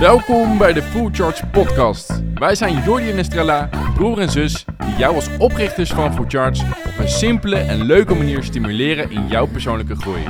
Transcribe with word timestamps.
Welkom 0.00 0.58
bij 0.58 0.72
de 0.72 0.82
Full 0.82 1.08
Charge 1.12 1.46
Podcast. 1.46 2.22
Wij 2.34 2.54
zijn 2.54 2.82
Jordi 2.82 3.10
en 3.10 3.18
Estrella, 3.18 3.68
broer 3.94 4.18
en 4.18 4.30
zus, 4.30 4.64
die 4.78 4.96
jou 4.96 5.14
als 5.14 5.28
oprichters 5.38 5.90
van 5.90 6.14
Full 6.14 6.24
Charge 6.28 6.64
op 6.86 6.98
een 6.98 7.08
simpele 7.08 7.56
en 7.56 7.84
leuke 7.84 8.14
manier 8.14 8.42
stimuleren 8.42 9.10
in 9.10 9.28
jouw 9.28 9.46
persoonlijke 9.46 9.96
groei. 9.96 10.22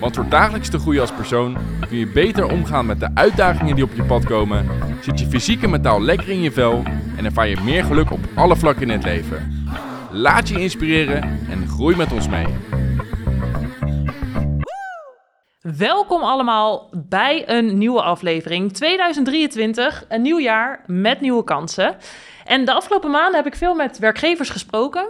Want 0.00 0.14
door 0.14 0.28
dagelijks 0.28 0.68
te 0.68 0.78
groeien 0.78 1.00
als 1.00 1.12
persoon 1.12 1.56
kun 1.88 1.98
je 1.98 2.06
beter 2.06 2.50
omgaan 2.50 2.86
met 2.86 3.00
de 3.00 3.08
uitdagingen 3.14 3.74
die 3.74 3.84
op 3.84 3.94
je 3.94 4.04
pad 4.04 4.24
komen, 4.24 4.66
zit 5.00 5.20
je 5.20 5.26
fysiek 5.26 5.62
en 5.62 5.70
mentaal 5.70 6.02
lekker 6.02 6.28
in 6.28 6.40
je 6.40 6.52
vel 6.52 6.82
en 7.16 7.24
ervaar 7.24 7.48
je 7.48 7.60
meer 7.64 7.84
geluk 7.84 8.10
op 8.10 8.20
alle 8.34 8.56
vlakken 8.56 8.82
in 8.82 8.90
het 8.90 9.04
leven. 9.04 9.66
Laat 10.10 10.48
je 10.48 10.60
inspireren 10.60 11.22
en 11.22 11.68
groei 11.68 11.96
met 11.96 12.12
ons 12.12 12.28
mee. 12.28 12.46
Welkom 15.76 16.22
allemaal 16.22 16.88
bij 16.92 17.48
een 17.48 17.78
nieuwe 17.78 18.02
aflevering. 18.02 18.72
2023, 18.72 20.04
een 20.08 20.22
nieuw 20.22 20.40
jaar 20.40 20.80
met 20.86 21.20
nieuwe 21.20 21.44
kansen. 21.44 21.96
En 22.44 22.64
de 22.64 22.72
afgelopen 22.72 23.10
maanden 23.10 23.34
heb 23.34 23.46
ik 23.46 23.54
veel 23.54 23.74
met 23.74 23.98
werkgevers 23.98 24.50
gesproken. 24.50 25.06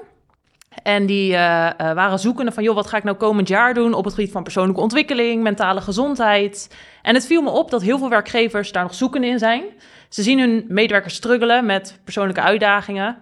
En 0.82 1.06
die 1.06 1.32
uh, 1.32 1.38
waren 1.76 2.18
zoekende 2.18 2.52
van, 2.52 2.62
joh, 2.62 2.74
wat 2.74 2.86
ga 2.86 2.96
ik 2.96 3.04
nou 3.04 3.16
komend 3.16 3.48
jaar 3.48 3.74
doen 3.74 3.94
op 3.94 4.04
het 4.04 4.14
gebied 4.14 4.32
van 4.32 4.42
persoonlijke 4.42 4.80
ontwikkeling, 4.80 5.42
mentale 5.42 5.80
gezondheid. 5.80 6.76
En 7.02 7.14
het 7.14 7.26
viel 7.26 7.42
me 7.42 7.50
op 7.50 7.70
dat 7.70 7.82
heel 7.82 7.98
veel 7.98 8.08
werkgevers 8.08 8.72
daar 8.72 8.82
nog 8.82 8.94
zoekende 8.94 9.26
in 9.26 9.38
zijn. 9.38 9.64
Ze 10.08 10.22
zien 10.22 10.38
hun 10.38 10.64
medewerkers 10.68 11.14
struggelen 11.14 11.66
met 11.66 12.00
persoonlijke 12.04 12.42
uitdagingen. 12.42 13.16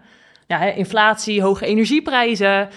Ja, 0.46 0.62
inflatie, 0.62 1.42
hoge 1.42 1.66
energieprijzen, 1.66 2.68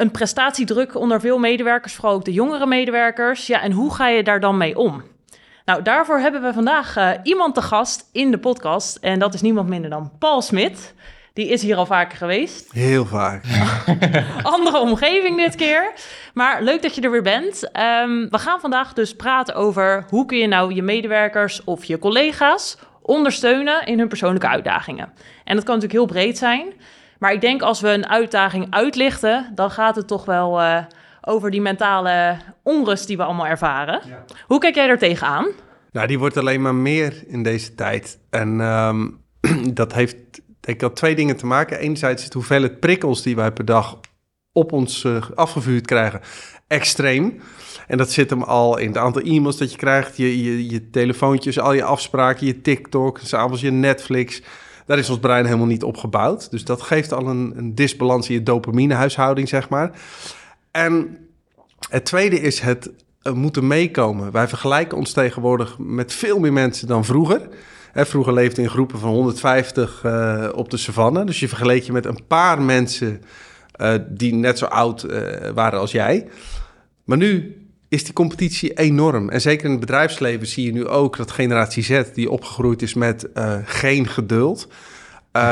een 0.00 0.10
prestatiedruk 0.10 0.94
onder 0.94 1.20
veel 1.20 1.38
medewerkers, 1.38 1.94
vooral 1.94 2.14
ook 2.14 2.24
de 2.24 2.32
jongere 2.32 2.66
medewerkers. 2.66 3.46
Ja, 3.46 3.62
en 3.62 3.72
hoe 3.72 3.94
ga 3.94 4.08
je 4.08 4.22
daar 4.22 4.40
dan 4.40 4.56
mee 4.56 4.76
om? 4.76 5.02
Nou, 5.64 5.82
daarvoor 5.82 6.18
hebben 6.18 6.42
we 6.42 6.52
vandaag 6.52 6.96
uh, 6.96 7.10
iemand 7.22 7.54
te 7.54 7.62
gast 7.62 8.08
in 8.12 8.30
de 8.30 8.38
podcast. 8.38 8.96
En 8.96 9.18
dat 9.18 9.34
is 9.34 9.40
niemand 9.40 9.68
minder 9.68 9.90
dan 9.90 10.12
Paul 10.18 10.42
Smit. 10.42 10.94
Die 11.32 11.48
is 11.48 11.62
hier 11.62 11.76
al 11.76 11.86
vaker 11.86 12.18
geweest. 12.18 12.72
Heel 12.72 13.06
vaak. 13.06 13.44
Andere 14.42 14.78
omgeving 14.78 15.36
dit 15.36 15.54
keer. 15.54 15.92
Maar 16.34 16.62
leuk 16.62 16.82
dat 16.82 16.94
je 16.94 17.00
er 17.00 17.10
weer 17.10 17.22
bent. 17.22 17.62
Um, 17.64 18.30
we 18.30 18.38
gaan 18.38 18.60
vandaag 18.60 18.92
dus 18.92 19.16
praten 19.16 19.54
over 19.54 20.04
hoe 20.08 20.26
kun 20.26 20.38
je 20.38 20.46
nou 20.46 20.74
je 20.74 20.82
medewerkers 20.82 21.64
of 21.64 21.84
je 21.84 21.98
collega's 21.98 22.76
ondersteunen 23.02 23.86
in 23.86 23.98
hun 23.98 24.08
persoonlijke 24.08 24.48
uitdagingen. 24.48 25.12
En 25.44 25.54
dat 25.56 25.64
kan 25.64 25.74
natuurlijk 25.74 25.92
heel 25.92 26.22
breed 26.22 26.38
zijn. 26.38 26.72
Maar 27.20 27.32
ik 27.32 27.40
denk 27.40 27.62
als 27.62 27.80
we 27.80 27.88
een 27.88 28.08
uitdaging 28.08 28.66
uitlichten, 28.70 29.52
dan 29.54 29.70
gaat 29.70 29.96
het 29.96 30.06
toch 30.06 30.24
wel 30.24 30.60
uh, 30.60 30.78
over 31.20 31.50
die 31.50 31.60
mentale 31.60 32.36
onrust 32.62 33.06
die 33.06 33.16
we 33.16 33.22
allemaal 33.22 33.46
ervaren. 33.46 34.00
Ja. 34.06 34.24
Hoe 34.46 34.58
kijk 34.58 34.74
jij 34.74 34.88
er 34.88 34.98
tegenaan? 34.98 35.46
Nou, 35.92 36.06
die 36.06 36.18
wordt 36.18 36.36
alleen 36.36 36.62
maar 36.62 36.74
meer 36.74 37.24
in 37.26 37.42
deze 37.42 37.74
tijd. 37.74 38.18
En 38.30 38.60
um, 38.60 39.20
dat 39.80 39.92
heeft 39.92 40.16
denk 40.60 40.76
ik 40.76 40.82
al 40.82 40.92
twee 40.92 41.14
dingen 41.14 41.36
te 41.36 41.46
maken. 41.46 41.78
Enerzijds 41.78 42.24
het 42.24 42.32
hoeveelheid 42.32 42.80
prikkels 42.80 43.22
die 43.22 43.36
wij 43.36 43.52
per 43.52 43.64
dag 43.64 43.98
op 44.52 44.72
ons 44.72 45.04
uh, 45.04 45.22
afgevuurd 45.34 45.86
krijgen, 45.86 46.20
extreem. 46.66 47.40
En 47.86 47.98
dat 47.98 48.10
zit 48.10 48.30
hem 48.30 48.42
al 48.42 48.78
in 48.78 48.86
het 48.86 48.96
aantal 48.96 49.22
e-mails 49.22 49.56
dat 49.56 49.70
je 49.70 49.76
krijgt, 49.76 50.16
je, 50.16 50.42
je, 50.42 50.70
je 50.70 50.90
telefoontjes, 50.90 51.58
al 51.58 51.72
je 51.72 51.84
afspraken, 51.84 52.46
je 52.46 52.60
TikTok, 52.60 53.18
s'avonds 53.22 53.60
je 53.60 53.70
Netflix. 53.70 54.42
Daar 54.90 54.98
is 54.98 55.10
ons 55.10 55.18
brein 55.18 55.44
helemaal 55.44 55.66
niet 55.66 55.84
op 55.84 55.96
gebouwd. 55.96 56.50
Dus 56.50 56.64
dat 56.64 56.82
geeft 56.82 57.12
al 57.12 57.26
een, 57.26 57.52
een 57.56 57.74
disbalans 57.74 58.28
in 58.28 58.34
je 58.34 58.42
dopaminehuishouding, 58.42 59.48
zeg 59.48 59.68
maar. 59.68 59.90
En 60.70 61.18
het 61.88 62.04
tweede 62.04 62.40
is 62.40 62.60
het 62.60 62.90
uh, 63.22 63.32
moeten 63.32 63.66
meekomen. 63.66 64.32
Wij 64.32 64.48
vergelijken 64.48 64.98
ons 64.98 65.12
tegenwoordig 65.12 65.78
met 65.78 66.12
veel 66.12 66.38
meer 66.38 66.52
mensen 66.52 66.88
dan 66.88 67.04
vroeger. 67.04 67.48
Hè, 67.92 68.06
vroeger 68.06 68.32
leefde 68.32 68.62
in 68.62 68.68
groepen 68.68 68.98
van 68.98 69.10
150 69.10 70.02
uh, 70.06 70.48
op 70.54 70.70
de 70.70 70.76
savanne. 70.76 71.24
Dus 71.24 71.40
je 71.40 71.48
vergeleek 71.48 71.82
je 71.82 71.92
met 71.92 72.06
een 72.06 72.26
paar 72.26 72.62
mensen 72.62 73.22
uh, 73.80 73.94
die 74.08 74.34
net 74.34 74.58
zo 74.58 74.64
oud 74.64 75.06
waren 75.54 75.78
als 75.80 75.92
jij. 75.92 76.28
Maar 77.04 77.18
nu 77.18 77.56
is 77.90 78.04
die 78.04 78.12
competitie 78.12 78.72
enorm. 78.72 79.28
En 79.28 79.40
zeker 79.40 79.64
in 79.64 79.70
het 79.70 79.80
bedrijfsleven 79.80 80.46
zie 80.46 80.64
je 80.64 80.72
nu 80.72 80.86
ook 80.86 81.16
dat 81.16 81.30
generatie 81.30 81.82
Z, 81.82 82.02
die 82.14 82.30
opgegroeid 82.30 82.82
is 82.82 82.94
met 82.94 83.28
geen 83.64 84.06
geduld, 84.06 84.68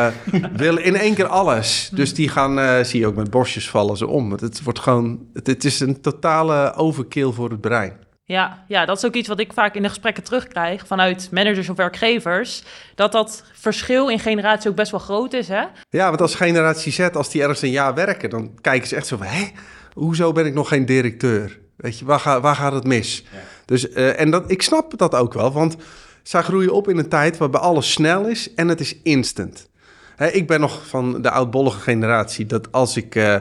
wil 0.56 0.76
in 0.76 0.97
één 0.97 1.15
keer 1.15 1.26
alles. 1.26 1.91
Dus 1.93 2.15
die 2.15 2.28
gaan, 2.28 2.84
zie 2.84 3.00
je 3.00 3.06
ook 3.06 3.15
met 3.15 3.31
borstjes 3.31 3.71
vallen 3.71 3.97
ze 3.97 4.06
om. 4.06 4.32
Het 4.32 4.62
wordt 4.62 4.78
gewoon, 4.78 5.26
het, 5.32 5.47
het 5.47 5.65
is 5.65 5.81
een 5.81 6.00
totale 6.00 6.75
overkill 6.75 7.32
voor 7.32 7.50
het 7.50 7.60
brein. 7.60 7.93
Ja, 8.28 8.65
ja, 8.66 8.84
dat 8.84 8.97
is 8.97 9.05
ook 9.05 9.15
iets 9.15 9.28
wat 9.28 9.41
ik 9.41 9.53
vaak 9.53 9.75
in 9.75 9.82
de 9.82 9.88
gesprekken 9.88 10.22
terugkrijg 10.22 10.87
vanuit 10.87 11.28
managers 11.31 11.69
of 11.69 11.76
werkgevers. 11.76 12.62
Dat 12.94 13.12
dat 13.12 13.44
verschil 13.53 14.09
in 14.09 14.19
generatie 14.19 14.70
ook 14.70 14.76
best 14.76 14.91
wel 14.91 15.00
groot 15.00 15.32
is, 15.32 15.49
hè? 15.49 15.65
Ja, 15.91 16.09
want 16.09 16.20
als 16.20 16.34
generatie 16.34 16.93
Z, 16.93 17.00
als 17.00 17.31
die 17.31 17.43
ergens 17.43 17.62
een 17.62 17.70
jaar 17.70 17.94
werken, 17.94 18.31
dan 18.31 18.59
kijken 18.60 18.88
ze 18.88 18.97
echt 18.97 19.06
zo 19.06 19.16
van... 19.16 19.26
hé, 19.26 19.49
hoezo 19.93 20.32
ben 20.32 20.47
ik 20.47 20.55
nog 20.55 20.69
geen 20.69 20.87
directeur? 20.87 21.59
Weet 21.78 21.99
je, 21.99 22.05
waar, 22.05 22.21
ga, 22.21 22.41
waar 22.41 22.55
gaat 22.55 22.72
het 22.72 22.87
mis? 22.87 23.25
Ja. 23.33 23.39
Dus, 23.65 23.89
uh, 23.89 24.21
en 24.21 24.31
dat, 24.31 24.50
ik 24.50 24.62
snap 24.62 24.99
dat 24.99 25.15
ook 25.15 25.34
wel, 25.34 25.53
want 25.53 25.77
zij 26.22 26.43
groeien 26.43 26.72
op 26.72 26.89
in 26.89 26.99
een 26.99 27.09
tijd 27.09 27.37
waarbij 27.37 27.61
alles 27.61 27.93
snel 27.93 28.27
is 28.27 28.55
en 28.55 28.69
het 28.69 28.81
is 28.81 28.97
instant. 29.03 29.69
Hè, 30.17 30.27
ik 30.27 30.47
ben 30.47 30.61
nog 30.61 30.87
van 30.87 31.22
de 31.22 31.31
oudbollige 31.31 31.81
generatie, 31.81 32.47
dat 32.47 32.72
als 32.72 32.97
ik... 32.97 33.15
Uh, 33.15 33.37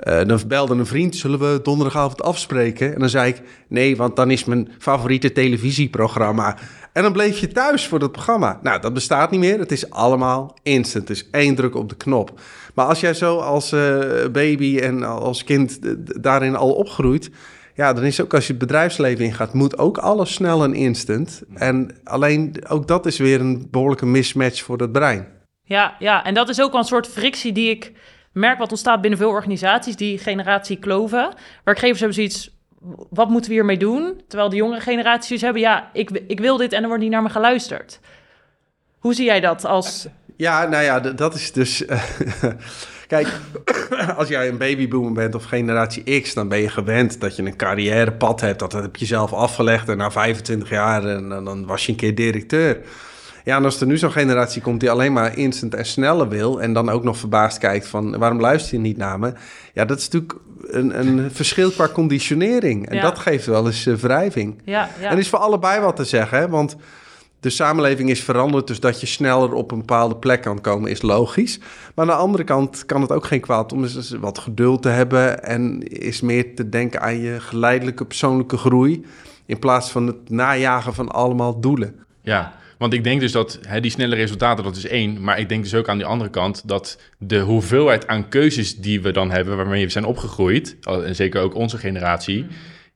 uh, 0.00 0.24
dan 0.26 0.40
belde 0.46 0.74
een 0.74 0.86
vriend, 0.86 1.16
zullen 1.16 1.38
we 1.38 1.60
donderdagavond 1.62 2.22
afspreken? 2.22 2.94
En 2.94 3.00
dan 3.00 3.08
zei 3.08 3.28
ik, 3.28 3.42
nee, 3.68 3.96
want 3.96 4.16
dan 4.16 4.30
is 4.30 4.44
mijn 4.44 4.68
favoriete 4.78 5.32
televisieprogramma. 5.32 6.56
En 6.92 7.02
dan 7.02 7.12
bleef 7.12 7.38
je 7.38 7.48
thuis 7.48 7.86
voor 7.86 7.98
dat 7.98 8.12
programma. 8.12 8.58
Nou, 8.62 8.80
dat 8.80 8.94
bestaat 8.94 9.30
niet 9.30 9.40
meer. 9.40 9.58
Het 9.58 9.72
is 9.72 9.90
allemaal 9.90 10.56
instant. 10.62 11.08
Het 11.08 11.16
is 11.16 11.28
één 11.30 11.54
druk 11.54 11.74
op 11.74 11.88
de 11.88 11.94
knop. 11.94 12.40
Maar 12.74 12.86
als 12.86 13.00
jij 13.00 13.14
zo 13.14 13.38
als 13.38 13.72
uh, 13.72 13.98
baby 14.32 14.78
en 14.78 15.02
als 15.02 15.44
kind 15.44 15.78
daarin 16.22 16.56
al 16.56 16.72
opgroeit... 16.72 17.30
Ja, 17.76 17.92
dan 17.92 18.04
is 18.04 18.20
ook 18.20 18.34
als 18.34 18.46
je 18.46 18.52
het 18.52 18.60
bedrijfsleven 18.60 19.24
ingaat, 19.24 19.52
moet 19.52 19.78
ook 19.78 19.98
alles 19.98 20.34
snel 20.34 20.64
en 20.64 20.74
instant. 20.74 21.42
En 21.54 21.90
alleen 22.04 22.56
ook 22.68 22.88
dat 22.88 23.06
is 23.06 23.18
weer 23.18 23.40
een 23.40 23.68
behoorlijke 23.70 24.06
mismatch 24.06 24.62
voor 24.62 24.78
het 24.78 24.92
brein. 24.92 25.28
Ja, 25.62 25.96
ja, 25.98 26.24
en 26.24 26.34
dat 26.34 26.48
is 26.48 26.60
ook 26.60 26.70
wel 26.70 26.80
een 26.80 26.86
soort 26.86 27.06
frictie 27.06 27.52
die 27.52 27.70
ik 27.70 27.92
merk 28.32 28.58
wat 28.58 28.70
ontstaat 28.70 29.00
binnen 29.00 29.18
veel 29.18 29.28
organisaties, 29.28 29.96
die 29.96 30.18
generatie 30.18 30.78
kloven. 30.78 31.34
Werkgevers 31.64 31.98
hebben 31.98 32.16
zoiets, 32.16 32.56
wat 33.10 33.28
moeten 33.28 33.50
we 33.50 33.56
hiermee 33.56 33.78
doen? 33.78 34.20
Terwijl 34.28 34.50
de 34.50 34.56
jongere 34.56 34.80
generaties 34.80 35.40
hebben, 35.40 35.62
ja, 35.62 35.90
ik, 35.92 36.10
ik 36.10 36.40
wil 36.40 36.56
dit 36.56 36.72
en 36.72 36.82
er 36.82 36.88
wordt 36.88 37.02
niet 37.02 37.12
naar 37.12 37.22
me 37.22 37.28
geluisterd. 37.28 38.00
Hoe 38.98 39.14
zie 39.14 39.24
jij 39.24 39.40
dat 39.40 39.64
als... 39.64 40.06
Ja, 40.36 40.66
nou 40.66 40.82
ja, 40.82 41.00
dat 41.00 41.34
is 41.34 41.52
dus... 41.52 41.84
Kijk, 43.06 43.28
als 44.18 44.28
jij 44.28 44.48
een 44.48 44.58
babyboomer 44.58 45.12
bent 45.12 45.34
of 45.34 45.44
generatie 45.44 46.20
X, 46.20 46.34
dan 46.34 46.48
ben 46.48 46.58
je 46.58 46.68
gewend 46.68 47.20
dat 47.20 47.36
je 47.36 47.42
een 47.42 47.56
carrièrepad 47.56 48.40
hebt. 48.40 48.58
Dat 48.58 48.72
heb 48.72 48.96
je 48.96 49.06
zelf 49.06 49.32
afgelegd 49.32 49.88
en 49.88 49.96
na 49.96 50.10
25 50.10 50.68
jaar 50.68 51.04
en, 51.04 51.28
dan 51.28 51.66
was 51.66 51.86
je 51.86 51.92
een 51.92 51.98
keer 51.98 52.14
directeur. 52.14 52.78
Ja, 53.44 53.56
en 53.56 53.64
als 53.64 53.80
er 53.80 53.86
nu 53.86 53.98
zo'n 53.98 54.12
generatie 54.12 54.62
komt 54.62 54.80
die 54.80 54.90
alleen 54.90 55.12
maar 55.12 55.38
instant 55.38 55.74
en 55.74 55.86
sneller 55.86 56.28
wil... 56.28 56.60
en 56.62 56.72
dan 56.72 56.88
ook 56.88 57.04
nog 57.04 57.16
verbaasd 57.16 57.58
kijkt 57.58 57.86
van 57.86 58.18
waarom 58.18 58.40
luister 58.40 58.74
je 58.74 58.80
niet 58.80 58.96
naar 58.96 59.18
me... 59.18 59.32
ja, 59.72 59.84
dat 59.84 59.98
is 59.98 60.08
natuurlijk 60.08 60.40
een, 60.66 60.98
een 60.98 61.30
verschil 61.30 61.70
qua 61.70 61.88
conditionering. 61.88 62.88
En 62.88 62.94
ja. 62.96 63.02
dat 63.02 63.18
geeft 63.18 63.46
wel 63.46 63.66
eens 63.66 63.86
uh, 63.86 63.94
wrijving. 63.94 64.62
Ja, 64.64 64.88
ja. 65.00 65.10
En 65.10 65.18
is 65.18 65.28
voor 65.28 65.38
allebei 65.38 65.80
wat 65.80 65.96
te 65.96 66.04
zeggen, 66.04 66.38
hè? 66.38 66.48
want... 66.48 66.76
De 67.40 67.50
samenleving 67.50 68.10
is 68.10 68.22
veranderd, 68.22 68.66
dus 68.66 68.80
dat 68.80 69.00
je 69.00 69.06
sneller 69.06 69.52
op 69.52 69.70
een 69.70 69.78
bepaalde 69.78 70.16
plek 70.16 70.42
kan 70.42 70.60
komen, 70.60 70.90
is 70.90 71.02
logisch. 71.02 71.58
Maar 71.94 72.04
aan 72.04 72.16
de 72.16 72.22
andere 72.22 72.44
kant 72.44 72.86
kan 72.86 73.00
het 73.00 73.12
ook 73.12 73.24
geen 73.24 73.40
kwaad 73.40 73.72
om 73.72 73.82
eens 73.82 74.10
wat 74.20 74.38
geduld 74.38 74.82
te 74.82 74.88
hebben 74.88 75.42
en 75.44 75.82
is 75.82 76.20
meer 76.20 76.54
te 76.54 76.68
denken 76.68 77.00
aan 77.00 77.20
je 77.20 77.40
geleidelijke 77.40 78.04
persoonlijke 78.04 78.56
groei, 78.56 79.04
in 79.46 79.58
plaats 79.58 79.90
van 79.90 80.06
het 80.06 80.30
najagen 80.30 80.94
van 80.94 81.08
allemaal 81.08 81.60
doelen. 81.60 81.94
Ja, 82.22 82.54
want 82.78 82.92
ik 82.92 83.04
denk 83.04 83.20
dus 83.20 83.32
dat 83.32 83.58
hè, 83.66 83.80
die 83.80 83.90
snelle 83.90 84.14
resultaten, 84.14 84.64
dat 84.64 84.76
is 84.76 84.86
één. 84.86 85.22
Maar 85.22 85.38
ik 85.38 85.48
denk 85.48 85.62
dus 85.62 85.74
ook 85.74 85.88
aan 85.88 85.96
die 85.96 86.06
andere 86.06 86.30
kant 86.30 86.62
dat 86.68 87.00
de 87.18 87.40
hoeveelheid 87.40 88.06
aan 88.06 88.28
keuzes 88.28 88.76
die 88.76 89.00
we 89.00 89.10
dan 89.10 89.30
hebben, 89.30 89.56
waarmee 89.56 89.84
we 89.84 89.90
zijn 89.90 90.04
opgegroeid, 90.04 90.76
en 90.80 91.14
zeker 91.14 91.40
ook 91.40 91.54
onze 91.54 91.78
generatie. 91.78 92.46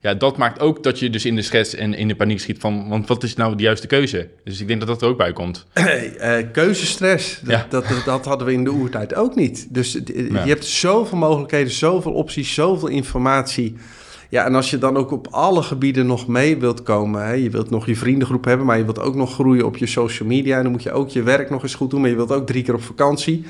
Ja, 0.01 0.13
dat 0.13 0.37
maakt 0.37 0.59
ook 0.59 0.83
dat 0.83 0.99
je 0.99 1.09
dus 1.09 1.25
in 1.25 1.35
de 1.35 1.41
stress 1.41 1.75
en 1.75 1.93
in 1.93 2.07
de 2.07 2.15
paniek 2.15 2.39
schiet 2.39 2.59
van, 2.59 2.87
want 2.89 3.07
wat 3.07 3.23
is 3.23 3.35
nou 3.35 3.55
de 3.55 3.63
juiste 3.63 3.87
keuze? 3.87 4.29
Dus 4.43 4.61
ik 4.61 4.67
denk 4.67 4.79
dat 4.79 4.89
dat 4.89 5.01
er 5.01 5.07
ook 5.07 5.17
bij 5.17 5.33
komt. 5.33 5.65
Hey, 5.73 6.41
uh, 6.41 6.51
keuzestress, 6.51 7.39
dat, 7.39 7.51
ja. 7.51 7.65
dat, 7.69 7.87
dat, 7.87 8.05
dat, 8.05 8.25
hadden 8.25 8.47
we 8.47 8.53
in 8.53 8.63
de 8.63 8.71
oertijd 8.71 9.15
ook 9.15 9.35
niet. 9.35 9.67
Dus 9.69 9.91
je 9.91 10.29
ja. 10.31 10.45
hebt 10.45 10.65
zoveel 10.65 11.17
mogelijkheden, 11.17 11.71
zoveel 11.71 12.13
opties, 12.13 12.53
zoveel 12.53 12.87
informatie. 12.87 13.75
Ja, 14.29 14.45
en 14.45 14.55
als 14.55 14.69
je 14.69 14.77
dan 14.77 14.97
ook 14.97 15.11
op 15.11 15.27
alle 15.31 15.63
gebieden 15.63 16.05
nog 16.05 16.27
mee 16.27 16.57
wilt 16.57 16.83
komen, 16.83 17.25
hè, 17.25 17.33
je 17.33 17.49
wilt 17.49 17.69
nog 17.69 17.85
je 17.85 17.95
vriendengroep 17.95 18.45
hebben, 18.45 18.65
maar 18.65 18.77
je 18.77 18.83
wilt 18.83 18.99
ook 18.99 19.15
nog 19.15 19.33
groeien 19.33 19.65
op 19.65 19.77
je 19.77 19.85
social 19.85 20.27
media, 20.27 20.57
en 20.57 20.63
dan 20.63 20.71
moet 20.71 20.83
je 20.83 20.91
ook 20.91 21.09
je 21.09 21.23
werk 21.23 21.49
nog 21.49 21.63
eens 21.63 21.75
goed 21.75 21.89
doen, 21.89 22.01
maar 22.01 22.09
je 22.09 22.15
wilt 22.15 22.31
ook 22.31 22.47
drie 22.47 22.63
keer 22.63 22.73
op 22.73 22.83
vakantie. 22.83 23.45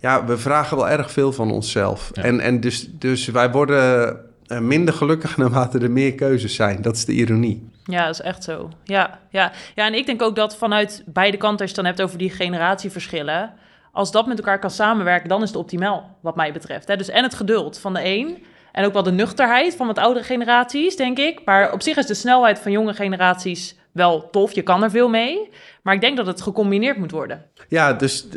Ja, 0.00 0.24
we 0.24 0.38
vragen 0.38 0.76
wel 0.76 0.88
erg 0.88 1.10
veel 1.10 1.32
van 1.32 1.50
onszelf. 1.50 2.10
Ja. 2.12 2.22
En, 2.22 2.40
en 2.40 2.60
dus, 2.60 2.90
dus 2.92 3.26
wij 3.26 3.50
worden 3.50 4.08
eh, 4.08 4.14
minder 4.48 4.94
gelukkig 4.94 5.36
naarmate 5.36 5.78
er 5.78 5.90
meer 5.90 6.14
keuzes 6.14 6.54
zijn. 6.54 6.82
Dat 6.82 6.96
is 6.96 7.04
de 7.04 7.12
ironie. 7.12 7.70
Ja, 7.84 8.06
dat 8.06 8.14
is 8.14 8.20
echt 8.20 8.44
zo. 8.44 8.70
Ja, 8.84 9.18
ja. 9.30 9.52
ja, 9.74 9.86
en 9.86 9.94
ik 9.94 10.06
denk 10.06 10.22
ook 10.22 10.36
dat 10.36 10.56
vanuit 10.56 11.02
beide 11.06 11.36
kanten, 11.36 11.60
als 11.60 11.70
je 11.70 11.76
het 11.76 11.84
dan 11.84 11.94
hebt 11.94 12.02
over 12.02 12.18
die 12.18 12.30
generatieverschillen, 12.30 13.52
als 13.92 14.10
dat 14.10 14.26
met 14.26 14.38
elkaar 14.38 14.58
kan 14.58 14.70
samenwerken, 14.70 15.28
dan 15.28 15.42
is 15.42 15.48
het 15.48 15.58
optimaal, 15.58 16.16
wat 16.20 16.36
mij 16.36 16.52
betreft. 16.52 16.88
Hè? 16.88 16.96
Dus 16.96 17.08
en 17.08 17.22
het 17.22 17.34
geduld 17.34 17.78
van 17.78 17.94
de 17.94 18.04
een, 18.04 18.44
en 18.72 18.84
ook 18.84 18.92
wel 18.92 19.02
de 19.02 19.12
nuchterheid 19.12 19.76
van 19.76 19.86
wat 19.86 19.98
oudere 19.98 20.24
generaties, 20.24 20.96
denk 20.96 21.18
ik. 21.18 21.40
Maar 21.44 21.72
op 21.72 21.82
zich 21.82 21.96
is 21.96 22.06
de 22.06 22.14
snelheid 22.14 22.58
van 22.58 22.72
jonge 22.72 22.94
generaties 22.94 23.76
wel 23.92 24.30
tof. 24.30 24.52
Je 24.52 24.62
kan 24.62 24.82
er 24.82 24.90
veel 24.90 25.08
mee. 25.08 25.50
Maar 25.88 25.96
ik 25.96 26.02
denk 26.02 26.16
dat 26.16 26.26
het 26.26 26.40
gecombineerd 26.40 26.96
moet 26.96 27.10
worden. 27.10 27.44
Ja, 27.68 27.92
dus 27.92 28.28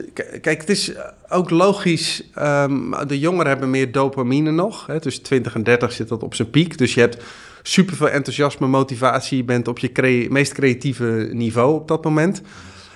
kijk, 0.41 0.59
het 0.59 0.69
is 0.69 0.91
ook 1.29 1.49
logisch. 1.49 2.23
ehm, 2.33 3.07
de 3.07 3.19
jongeren 3.19 3.47
hebben 3.47 3.69
meer 3.69 3.91
dopamine 3.91 4.51
nog. 4.51 4.87
Hè, 4.87 4.99
tussen 4.99 5.23
20 5.23 5.55
en 5.55 5.63
30 5.63 5.91
zit 5.91 6.07
dat 6.07 6.23
op 6.23 6.35
zijn 6.35 6.49
piek. 6.49 6.77
Dus 6.77 6.93
je 6.93 6.99
hebt 6.99 7.23
superveel 7.61 8.09
enthousiasme, 8.09 8.67
motivatie. 8.67 9.37
Je 9.37 9.43
bent 9.43 9.67
op 9.67 9.79
je 9.79 9.91
crea- 9.91 10.27
meest 10.29 10.53
creatieve 10.53 11.29
niveau 11.31 11.73
op 11.73 11.87
dat 11.87 12.03
moment. 12.03 12.41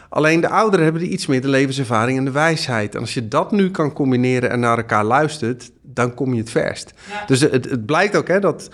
Alleen 0.09 0.41
de 0.41 0.49
ouderen 0.49 0.83
hebben 0.85 1.01
er 1.01 1.07
iets 1.07 1.25
meer 1.25 1.41
de 1.41 1.47
levenservaring 1.49 2.17
en 2.17 2.25
de 2.25 2.31
wijsheid. 2.31 2.95
En 2.95 3.01
als 3.01 3.13
je 3.13 3.27
dat 3.27 3.51
nu 3.51 3.71
kan 3.71 3.93
combineren 3.93 4.49
en 4.49 4.59
naar 4.59 4.77
elkaar 4.77 5.05
luistert, 5.05 5.71
dan 5.81 6.13
kom 6.13 6.33
je 6.33 6.39
het 6.39 6.49
verst. 6.49 6.93
Dus 7.27 7.41
het, 7.41 7.69
het 7.69 7.85
blijkt 7.85 8.15
ook 8.15 8.27
hè, 8.27 8.39
dat 8.39 8.69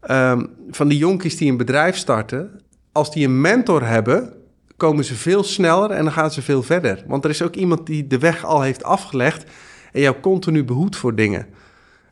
ehm, 0.00 0.46
van 0.70 0.88
die 0.88 0.98
jonkies 0.98 1.36
die 1.36 1.50
een 1.50 1.56
bedrijf 1.56 1.96
starten, 1.96 2.60
als 2.92 3.12
die 3.12 3.26
een 3.26 3.40
mentor 3.40 3.86
hebben, 3.86 4.32
komen 4.76 5.04
ze 5.04 5.14
veel 5.14 5.44
sneller 5.44 5.90
en 5.90 6.04
dan 6.04 6.12
gaan 6.12 6.30
ze 6.30 6.42
veel 6.42 6.62
verder. 6.62 7.04
Want 7.06 7.24
er 7.24 7.30
is 7.30 7.42
ook 7.42 7.54
iemand 7.54 7.86
die 7.86 8.06
de 8.06 8.18
weg 8.18 8.44
al 8.44 8.60
heeft 8.60 8.84
afgelegd 8.84 9.50
en 9.92 10.00
jou 10.00 10.20
continu 10.20 10.64
behoedt 10.64 10.96
voor 10.96 11.14
dingen. 11.14 11.46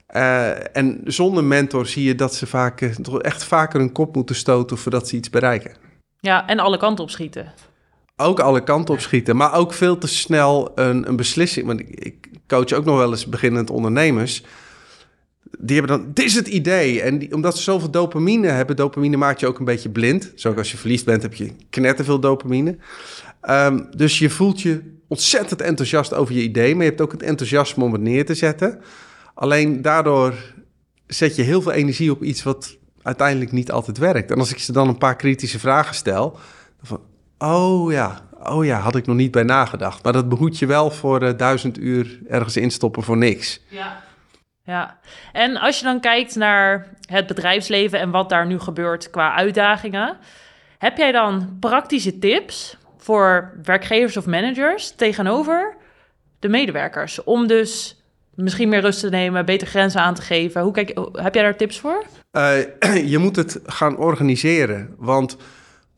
Eh, 0.06 0.76
en 0.76 1.00
zonder 1.04 1.44
mentor 1.44 1.86
zie 1.86 2.04
je 2.04 2.14
dat 2.14 2.34
ze 2.34 2.46
vaak, 2.46 2.80
eh, 2.80 2.90
echt 3.20 3.44
vaker 3.44 3.80
hun 3.80 3.92
kop 3.92 4.14
moeten 4.14 4.36
stoten 4.36 4.78
voordat 4.78 5.08
ze 5.08 5.16
iets 5.16 5.30
bereiken. 5.30 5.76
Ja, 6.20 6.46
en 6.46 6.58
alle 6.58 6.76
kanten 6.76 7.04
op 7.04 7.10
schieten. 7.10 7.52
Ook 8.16 8.40
alle 8.40 8.62
kanten 8.62 8.94
op 8.94 9.00
schieten, 9.00 9.36
maar 9.36 9.54
ook 9.54 9.72
veel 9.72 9.98
te 9.98 10.06
snel 10.06 10.72
een, 10.74 11.08
een 11.08 11.16
beslissing. 11.16 11.66
Want 11.66 11.80
ik, 11.80 11.88
ik 11.88 12.30
coach 12.46 12.72
ook 12.72 12.84
nog 12.84 12.96
wel 12.96 13.10
eens 13.10 13.26
beginnend 13.26 13.70
ondernemers. 13.70 14.42
Die 15.58 15.78
hebben 15.78 15.98
dan, 15.98 16.10
dit 16.14 16.24
is 16.24 16.34
het 16.34 16.48
idee. 16.48 17.02
En 17.02 17.34
omdat 17.34 17.56
ze 17.56 17.62
zoveel 17.62 17.90
dopamine 17.90 18.48
hebben, 18.48 18.76
dopamine 18.76 19.16
maakt 19.16 19.40
je 19.40 19.46
ook 19.46 19.58
een 19.58 19.64
beetje 19.64 19.88
blind. 19.88 20.32
Zo 20.34 20.48
ook 20.48 20.58
als 20.58 20.70
je 20.70 20.76
verliefd 20.76 21.04
bent, 21.04 21.22
heb 21.22 21.34
je 21.34 21.50
knetterveel 21.70 22.20
dopamine. 22.20 22.76
Ehm, 23.40 23.82
dus 23.96 24.18
je 24.18 24.30
voelt 24.30 24.60
je 24.60 24.80
ontzettend 25.08 25.60
enthousiast 25.60 26.14
over 26.14 26.34
je 26.34 26.42
idee, 26.42 26.74
maar 26.74 26.84
je 26.84 26.88
hebt 26.88 27.02
ook 27.02 27.12
het 27.12 27.22
enthousiasme 27.22 27.84
om 27.84 27.92
het 27.92 28.02
neer 28.02 28.26
te 28.26 28.34
zetten. 28.34 28.80
Alleen 29.34 29.82
daardoor 29.82 30.34
zet 31.06 31.36
je 31.36 31.42
heel 31.42 31.62
veel 31.62 31.72
energie 31.72 32.10
op 32.10 32.22
iets 32.22 32.42
wat 32.42 32.76
uiteindelijk 33.02 33.52
niet 33.52 33.70
altijd 33.70 33.98
werkt. 33.98 34.30
En 34.30 34.38
als 34.38 34.50
ik 34.50 34.58
ze 34.58 34.72
dan 34.72 34.88
een 34.88 34.98
paar 34.98 35.16
kritische 35.16 35.58
vragen 35.58 35.94
stel, 35.94 36.30
dan 36.30 36.86
van, 36.86 37.00
oh 37.38 37.92
ja, 37.92 38.28
oh 38.42 38.64
ja, 38.64 38.78
had 38.78 38.96
ik 38.96 39.06
nog 39.06 39.16
niet 39.16 39.30
bij 39.30 39.42
nagedacht. 39.42 40.04
Maar 40.04 40.12
dat 40.12 40.28
behoedt 40.28 40.58
je 40.58 40.66
wel 40.66 40.90
voor 40.90 41.22
eh, 41.22 41.38
duizend 41.38 41.78
uur 41.78 42.20
ergens 42.28 42.56
instoppen 42.56 43.02
voor 43.02 43.16
niks. 43.16 43.60
Ja. 43.68 44.03
Ja, 44.66 44.98
en 45.32 45.56
als 45.56 45.78
je 45.78 45.84
dan 45.84 46.00
kijkt 46.00 46.34
naar 46.34 46.88
het 47.08 47.26
bedrijfsleven 47.26 47.98
en 47.98 48.10
wat 48.10 48.28
daar 48.28 48.46
nu 48.46 48.58
gebeurt 48.58 49.10
qua 49.10 49.34
uitdagingen, 49.34 50.16
heb 50.78 50.96
jij 50.96 51.12
dan 51.12 51.56
praktische 51.60 52.18
tips 52.18 52.76
voor 52.96 53.52
werkgevers 53.62 54.16
of 54.16 54.26
managers 54.26 54.90
tegenover 54.90 55.76
de 56.38 56.48
medewerkers 56.48 57.24
om 57.24 57.46
dus 57.46 58.02
misschien 58.34 58.68
meer 58.68 58.80
rust 58.80 59.00
te 59.00 59.08
nemen, 59.08 59.44
beter 59.44 59.66
grenzen 59.66 60.00
aan 60.00 60.14
te 60.14 60.22
geven? 60.22 60.62
Hoe 60.62 60.72
kijk, 60.72 60.98
heb 61.12 61.34
jij 61.34 61.42
daar 61.42 61.56
tips 61.56 61.80
voor? 61.80 62.04
Uh, 62.32 62.56
je 63.12 63.18
moet 63.18 63.36
het 63.36 63.60
gaan 63.66 63.96
organiseren, 63.96 64.94
want 64.98 65.36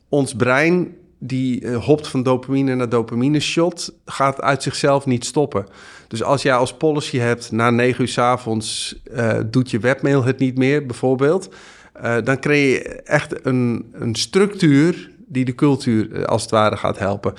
ons 0.08 0.34
brein 0.34 0.96
die 1.26 1.60
uh, 1.60 1.84
hopt 1.84 2.08
van 2.08 2.22
dopamine 2.22 2.74
naar 2.74 2.88
dopamine 2.88 3.40
shot, 3.40 3.92
gaat 4.04 4.40
uit 4.40 4.62
zichzelf 4.62 5.06
niet 5.06 5.24
stoppen. 5.24 5.66
Dus 6.08 6.22
als 6.22 6.42
jij 6.42 6.54
als 6.54 6.76
policy 6.76 7.18
hebt, 7.18 7.52
na 7.52 7.70
negen 7.70 8.00
uur 8.00 8.08
s 8.08 8.18
avonds 8.18 8.96
uh, 9.12 9.38
doet 9.46 9.70
je 9.70 9.78
webmail 9.78 10.24
het 10.24 10.38
niet 10.38 10.58
meer, 10.58 10.86
bijvoorbeeld. 10.86 11.54
Uh, 12.02 12.16
dan 12.24 12.40
creëer 12.40 12.72
je 12.72 13.02
echt 13.02 13.46
een, 13.46 13.86
een 13.92 14.14
structuur 14.14 15.10
die 15.28 15.44
de 15.44 15.54
cultuur 15.54 16.26
als 16.26 16.42
het 16.42 16.50
ware 16.50 16.76
gaat 16.76 16.98
helpen. 16.98 17.34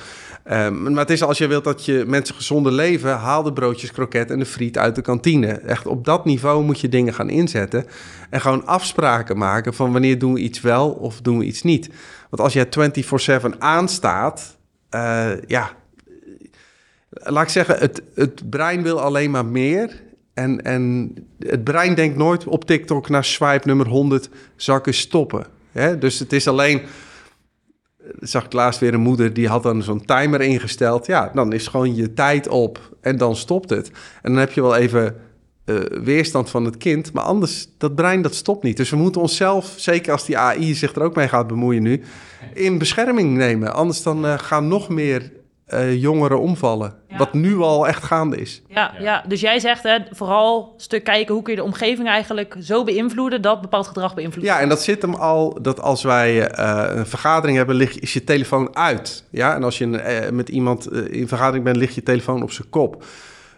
Um, 0.51 0.81
maar 0.81 1.01
het 1.01 1.09
is 1.09 1.23
als 1.23 1.37
je 1.37 1.47
wilt 1.47 1.63
dat 1.63 1.85
je 1.85 2.03
mensen 2.07 2.35
gezonder 2.35 2.71
leven, 2.71 3.17
haal 3.17 3.43
de 3.43 3.53
broodjes 3.53 3.91
kroket 3.91 4.31
en 4.31 4.39
de 4.39 4.45
friet 4.45 4.77
uit 4.77 4.95
de 4.95 5.01
kantine. 5.01 5.47
Echt 5.47 5.85
op 5.87 6.05
dat 6.05 6.25
niveau 6.25 6.63
moet 6.63 6.79
je 6.79 6.89
dingen 6.89 7.13
gaan 7.13 7.29
inzetten. 7.29 7.85
En 8.29 8.41
gewoon 8.41 8.65
afspraken 8.65 9.37
maken 9.37 9.73
van 9.73 9.91
wanneer 9.91 10.19
doen 10.19 10.33
we 10.33 10.39
iets 10.39 10.61
wel 10.61 10.89
of 10.89 11.21
doen 11.21 11.37
we 11.37 11.45
iets 11.45 11.61
niet. 11.61 11.89
Want 12.29 12.41
als 12.41 12.53
jij 12.53 12.67
24-7 13.53 13.57
aanstaat, 13.57 14.57
uh, 14.91 15.41
ja, 15.47 15.71
laat 17.09 17.43
ik 17.43 17.49
zeggen, 17.49 17.77
het, 17.79 18.01
het 18.15 18.49
brein 18.49 18.83
wil 18.83 19.01
alleen 19.01 19.31
maar 19.31 19.45
meer. 19.45 20.03
En, 20.33 20.61
en 20.63 21.13
het 21.39 21.63
brein 21.63 21.95
denkt 21.95 22.17
nooit 22.17 22.45
op 22.45 22.65
TikTok 22.65 23.09
naar 23.09 23.25
swipe 23.25 23.67
nummer 23.67 23.87
100, 23.87 24.29
zakken 24.55 24.93
stoppen. 24.93 25.45
Dus 25.99 26.19
het 26.19 26.33
is 26.33 26.47
alleen, 26.47 26.81
zag 28.19 28.45
ik 28.45 28.53
laatst 28.53 28.79
weer 28.79 28.93
een 28.93 28.99
moeder, 28.99 29.33
die 29.33 29.47
had 29.47 29.63
dan 29.63 29.83
zo'n 29.83 30.05
timer 30.05 30.41
ingesteld. 30.41 31.05
Ja, 31.05 31.31
dan 31.33 31.53
is 31.53 31.67
gewoon 31.67 31.95
je 31.95 32.13
tijd 32.13 32.47
op 32.47 32.95
en 33.01 33.17
dan 33.17 33.35
stopt 33.35 33.69
het. 33.69 33.91
En 34.21 34.31
dan 34.31 34.39
heb 34.39 34.51
je 34.51 34.61
wel 34.61 34.75
even 34.75 35.15
uh, 35.65 35.79
weerstand 36.03 36.49
van 36.49 36.65
het 36.65 36.77
kind. 36.77 37.13
Maar 37.13 37.23
anders, 37.23 37.67
dat 37.77 37.95
brein, 37.95 38.21
dat 38.21 38.35
stopt 38.35 38.63
niet. 38.63 38.77
Dus 38.77 38.89
we 38.89 38.95
moeten 38.95 39.21
onszelf, 39.21 39.73
zeker 39.75 40.11
als 40.11 40.25
die 40.25 40.37
AI 40.37 40.73
zich 40.73 40.95
er 40.95 41.01
ook 41.01 41.15
mee 41.15 41.27
gaat 41.27 41.47
bemoeien 41.47 41.83
nu, 41.83 42.01
in 42.53 42.77
bescherming 42.77 43.35
nemen. 43.35 43.73
Anders 43.73 44.03
dan 44.03 44.25
uh, 44.25 44.33
gaan 44.37 44.67
nog 44.67 44.89
meer 44.89 45.31
uh, 45.73 46.01
jongeren 46.01 46.39
omvallen. 46.39 46.93
Ja. 47.07 47.17
Wat 47.17 47.33
nu 47.33 47.57
al 47.57 47.87
echt 47.87 48.03
gaande 48.03 48.37
is. 48.37 48.61
Ja, 48.67 48.91
ja. 48.93 49.01
ja. 49.01 49.23
dus 49.27 49.41
jij 49.41 49.59
zegt 49.59 49.83
hè, 49.83 49.97
vooral 50.11 50.73
een 50.75 50.81
stuk 50.81 51.03
kijken 51.03 51.33
hoe 51.33 51.43
kun 51.43 51.53
je 51.53 51.59
de 51.59 51.65
omgeving 51.65 52.07
eigenlijk 52.07 52.55
zo 52.61 52.83
beïnvloeden 52.83 53.41
dat 53.41 53.61
bepaald 53.61 53.87
gedrag 53.87 54.13
beïnvloedt. 54.15 54.47
Ja, 54.47 54.59
en 54.59 54.69
dat 54.69 54.81
zit 54.81 55.01
hem 55.01 55.13
al 55.13 55.61
dat 55.61 55.81
als 55.81 56.03
wij 56.03 56.59
uh, 56.59 56.83
een 56.87 57.05
vergadering 57.05 57.57
hebben, 57.57 57.75
ligt, 57.75 58.01
is 58.01 58.13
je 58.13 58.23
telefoon 58.23 58.75
uit. 58.75 59.23
Ja, 59.29 59.55
en 59.55 59.63
als 59.63 59.77
je 59.77 59.85
uh, 59.85 60.29
met 60.29 60.49
iemand 60.49 60.91
in 60.93 61.27
vergadering 61.27 61.63
bent, 61.63 61.77
ligt 61.77 61.95
je 61.95 62.03
telefoon 62.03 62.43
op 62.43 62.51
zijn 62.51 62.69
kop. 62.69 63.03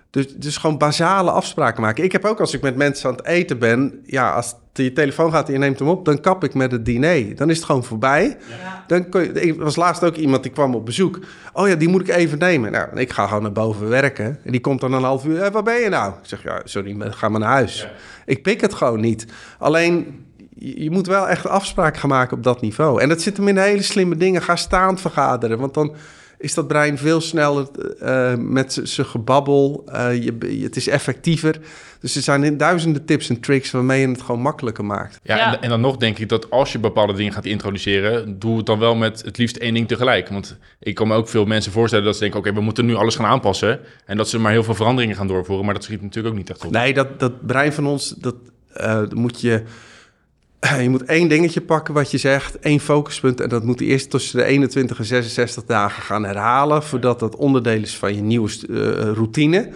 Dus, 0.09 0.35
dus 0.35 0.57
gewoon 0.57 0.77
basale 0.77 1.31
afspraken 1.31 1.81
maken. 1.81 2.03
Ik 2.03 2.11
heb 2.11 2.25
ook 2.25 2.39
als 2.39 2.53
ik 2.53 2.61
met 2.61 2.75
mensen 2.75 3.09
aan 3.09 3.15
het 3.15 3.25
eten 3.25 3.59
ben, 3.59 3.99
ja, 4.05 4.33
als 4.33 4.55
je 4.73 4.93
telefoon 4.93 5.31
gaat 5.31 5.47
en 5.47 5.53
je 5.53 5.59
neemt 5.59 5.79
hem 5.79 5.87
op, 5.87 6.05
dan 6.05 6.21
kap 6.21 6.43
ik 6.43 6.53
met 6.53 6.71
het 6.71 6.85
diner. 6.85 7.35
Dan 7.35 7.49
is 7.49 7.55
het 7.55 7.65
gewoon 7.65 7.83
voorbij. 7.83 8.37
Ja. 8.61 8.83
Dan 8.87 9.09
kon 9.09 9.21
je, 9.21 9.31
ik 9.31 9.61
was 9.61 9.75
laatst 9.75 10.03
ook 10.03 10.15
iemand 10.15 10.43
die 10.43 10.51
kwam 10.51 10.75
op 10.75 10.85
bezoek. 10.85 11.19
Oh 11.53 11.67
ja, 11.67 11.75
die 11.75 11.87
moet 11.87 12.01
ik 12.01 12.07
even 12.07 12.37
nemen. 12.37 12.71
Nou, 12.71 12.99
ik 12.99 13.11
ga 13.11 13.27
gewoon 13.27 13.41
naar 13.41 13.51
boven 13.51 13.89
werken. 13.89 14.39
En 14.43 14.51
die 14.51 14.61
komt 14.61 14.81
dan 14.81 14.93
een 14.93 15.03
half 15.03 15.25
uur. 15.25 15.39
Hey, 15.39 15.51
waar 15.51 15.63
ben 15.63 15.79
je 15.79 15.89
nou? 15.89 16.11
Ik 16.11 16.27
zeg, 16.27 16.43
ja, 16.43 16.61
sorry, 16.63 16.95
ga 16.99 17.29
maar 17.29 17.39
naar 17.39 17.49
huis. 17.49 17.81
Ja. 17.81 17.89
Ik 18.25 18.43
pik 18.43 18.61
het 18.61 18.73
gewoon 18.73 18.99
niet. 18.99 19.25
Alleen, 19.57 20.25
je 20.55 20.91
moet 20.91 21.07
wel 21.07 21.27
echt 21.27 21.47
afspraken 21.47 21.99
gaan 21.99 22.09
maken 22.09 22.37
op 22.37 22.43
dat 22.43 22.61
niveau. 22.61 23.01
En 23.01 23.09
dat 23.09 23.21
zit 23.21 23.37
hem 23.37 23.47
in 23.47 23.57
hele 23.57 23.81
slimme 23.81 24.17
dingen. 24.17 24.41
Ga 24.41 24.55
staand 24.55 25.01
vergaderen, 25.01 25.59
want 25.59 25.73
dan 25.73 25.95
is 26.39 26.53
dat 26.53 26.67
brein 26.67 26.97
veel 26.97 27.21
sneller 27.21 27.67
uh, 28.03 28.35
met 28.35 28.79
zijn 28.83 29.07
gebabbel. 29.07 29.83
Uh, 29.87 30.23
je, 30.23 30.63
het 30.63 30.75
is 30.75 30.87
effectiever. 30.87 31.59
Dus 31.99 32.15
er 32.15 32.21
zijn 32.21 32.57
duizenden 32.57 33.05
tips 33.05 33.29
en 33.29 33.39
tricks 33.39 33.71
waarmee 33.71 34.01
je 34.01 34.07
het 34.07 34.21
gewoon 34.21 34.41
makkelijker 34.41 34.85
maakt. 34.85 35.19
Ja, 35.23 35.35
ja. 35.37 35.53
En, 35.53 35.61
en, 35.61 35.69
dan 35.69 35.81
nog 35.81 35.97
denk 35.97 36.17
ik 36.17 36.29
dat 36.29 36.49
als 36.49 36.71
je 36.71 36.79
bepaalde 36.79 37.13
dingen 37.13 37.33
gaat 37.33 37.45
introduceren, 37.45 38.39
doe 38.39 38.57
het 38.57 38.65
dan 38.65 38.79
wel 38.79 38.95
met 38.95 39.21
het 39.21 39.37
liefst 39.37 39.57
één 39.57 39.73
ding 39.73 39.87
tegelijk. 39.87 40.29
Want 40.29 40.57
ik 40.79 40.95
kan 40.95 41.07
me 41.07 41.15
ook 41.15 41.29
veel 41.29 41.45
mensen 41.45 41.71
voorstellen 41.71 42.05
dat 42.05 42.13
ze 42.13 42.19
denken, 42.19 42.39
oké, 42.39 42.47
okay, 42.47 42.59
we 42.59 42.65
moeten 42.65 42.85
nu 42.85 42.95
alles 42.95 43.15
gaan 43.15 43.25
aanpassen. 43.25 43.79
En 44.05 44.17
dat 44.17 44.29
ze 44.29 44.39
maar 44.39 44.51
heel 44.51 44.63
veel 44.63 44.75
veranderingen 44.75 45.15
gaan 45.15 45.27
doorvoeren. 45.27 45.65
Maar 45.65 45.73
dat 45.73 45.83
schiet 45.83 46.01
natuurlijk 46.01 46.33
ook 46.33 46.39
niet 46.39 46.49
echt 46.49 46.65
op. 46.65 46.71
Nee, 46.71 46.93
dat, 46.93 47.19
dat 47.19 47.45
brein 47.45 47.73
van 47.73 47.85
ons, 47.85 48.09
dat 48.17 48.35
uh, 48.77 49.01
moet 49.09 49.41
je... 49.41 49.63
Je 50.81 50.89
moet 50.89 51.03
één 51.03 51.27
dingetje 51.27 51.61
pakken 51.61 51.93
wat 51.93 52.11
je 52.11 52.17
zegt, 52.17 52.59
één 52.59 52.79
focuspunt. 52.79 53.41
En 53.41 53.49
dat 53.49 53.63
moet 53.63 53.81
eerst 53.81 54.09
tussen 54.09 54.37
de 54.37 54.45
21 54.45 54.99
en 54.99 55.05
66 55.05 55.63
dagen 55.65 56.03
gaan 56.03 56.25
herhalen. 56.25 56.83
Voordat 56.83 57.19
dat 57.19 57.35
onderdeel 57.35 57.81
is 57.81 57.97
van 57.97 58.15
je 58.15 58.21
nieuwe 58.21 58.49
uh, 58.69 58.77
routine. 59.13 59.69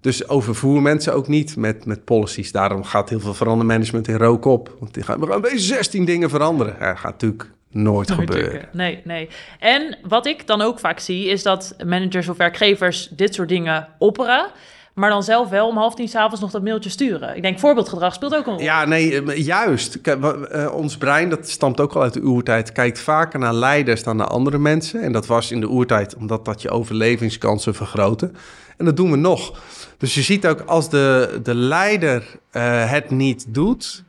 Dus 0.00 0.28
overvoer 0.28 0.82
mensen 0.82 1.14
ook 1.14 1.28
niet 1.28 1.56
met, 1.56 1.86
met 1.86 2.04
policies. 2.04 2.52
Daarom 2.52 2.84
gaat 2.84 3.08
heel 3.08 3.20
veel 3.20 3.34
verandermanagement 3.34 4.08
in 4.08 4.16
rook 4.16 4.44
op. 4.44 4.76
Want 4.78 4.94
die 4.94 5.02
gaan, 5.02 5.20
we 5.20 5.26
gaan 5.26 5.42
deze 5.42 5.58
16 5.58 6.04
dingen 6.04 6.30
veranderen. 6.30 6.76
Ja, 6.78 6.88
dat 6.88 6.98
gaat 6.98 7.12
natuurlijk 7.12 7.50
nooit, 7.70 8.08
nooit 8.08 8.20
gebeuren. 8.20 8.52
Lukken. 8.52 8.68
Nee, 8.72 9.00
nee. 9.04 9.28
En 9.58 9.98
wat 10.08 10.26
ik 10.26 10.46
dan 10.46 10.60
ook 10.60 10.78
vaak 10.78 10.98
zie, 10.98 11.28
is 11.28 11.42
dat 11.42 11.76
managers 11.86 12.28
of 12.28 12.36
werkgevers 12.36 13.08
dit 13.16 13.34
soort 13.34 13.48
dingen 13.48 13.88
opperen. 13.98 14.50
Maar 14.94 15.10
dan 15.10 15.22
zelf 15.22 15.48
wel 15.48 15.68
om 15.68 15.76
half 15.76 15.94
tien 15.94 16.08
s'avonds 16.08 16.40
nog 16.40 16.50
dat 16.50 16.62
mailtje 16.62 16.90
sturen. 16.90 17.36
Ik 17.36 17.42
denk, 17.42 17.58
voorbeeldgedrag 17.58 18.14
speelt 18.14 18.34
ook 18.34 18.46
een 18.46 18.52
rol. 18.52 18.62
Ja, 18.62 18.84
nee, 18.84 19.42
juist. 19.42 20.00
Kijk, 20.00 20.24
uh, 20.24 20.74
ons 20.74 20.96
brein, 20.96 21.28
dat 21.28 21.48
stamt 21.48 21.80
ook 21.80 21.92
al 21.92 22.02
uit 22.02 22.12
de 22.12 22.22
oertijd... 22.22 22.72
kijkt 22.72 23.00
vaker 23.00 23.38
naar 23.38 23.54
leiders 23.54 24.02
dan 24.02 24.16
naar 24.16 24.26
andere 24.26 24.58
mensen. 24.58 25.02
En 25.02 25.12
dat 25.12 25.26
was 25.26 25.50
in 25.50 25.60
de 25.60 25.68
oertijd 25.68 26.16
omdat 26.16 26.44
dat 26.44 26.62
je 26.62 26.70
overlevingskansen 26.70 27.74
vergrootte. 27.74 28.30
En 28.76 28.84
dat 28.84 28.96
doen 28.96 29.10
we 29.10 29.16
nog. 29.16 29.60
Dus 29.98 30.14
je 30.14 30.22
ziet 30.22 30.46
ook, 30.46 30.60
als 30.60 30.90
de, 30.90 31.40
de 31.42 31.54
leider 31.54 32.24
uh, 32.52 32.90
het 32.90 33.10
niet 33.10 33.54
doet... 33.54 34.04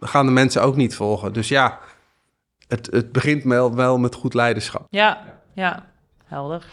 gaan 0.00 0.26
de 0.26 0.32
mensen 0.32 0.62
ook 0.62 0.76
niet 0.76 0.94
volgen. 0.94 1.32
Dus 1.32 1.48
ja, 1.48 1.78
het, 2.68 2.88
het 2.90 3.12
begint 3.12 3.44
wel, 3.44 3.74
wel 3.74 3.98
met 3.98 4.14
goed 4.14 4.34
leiderschap. 4.34 4.86
Ja, 4.90 5.22
ja, 5.54 5.86
helder. 6.24 6.64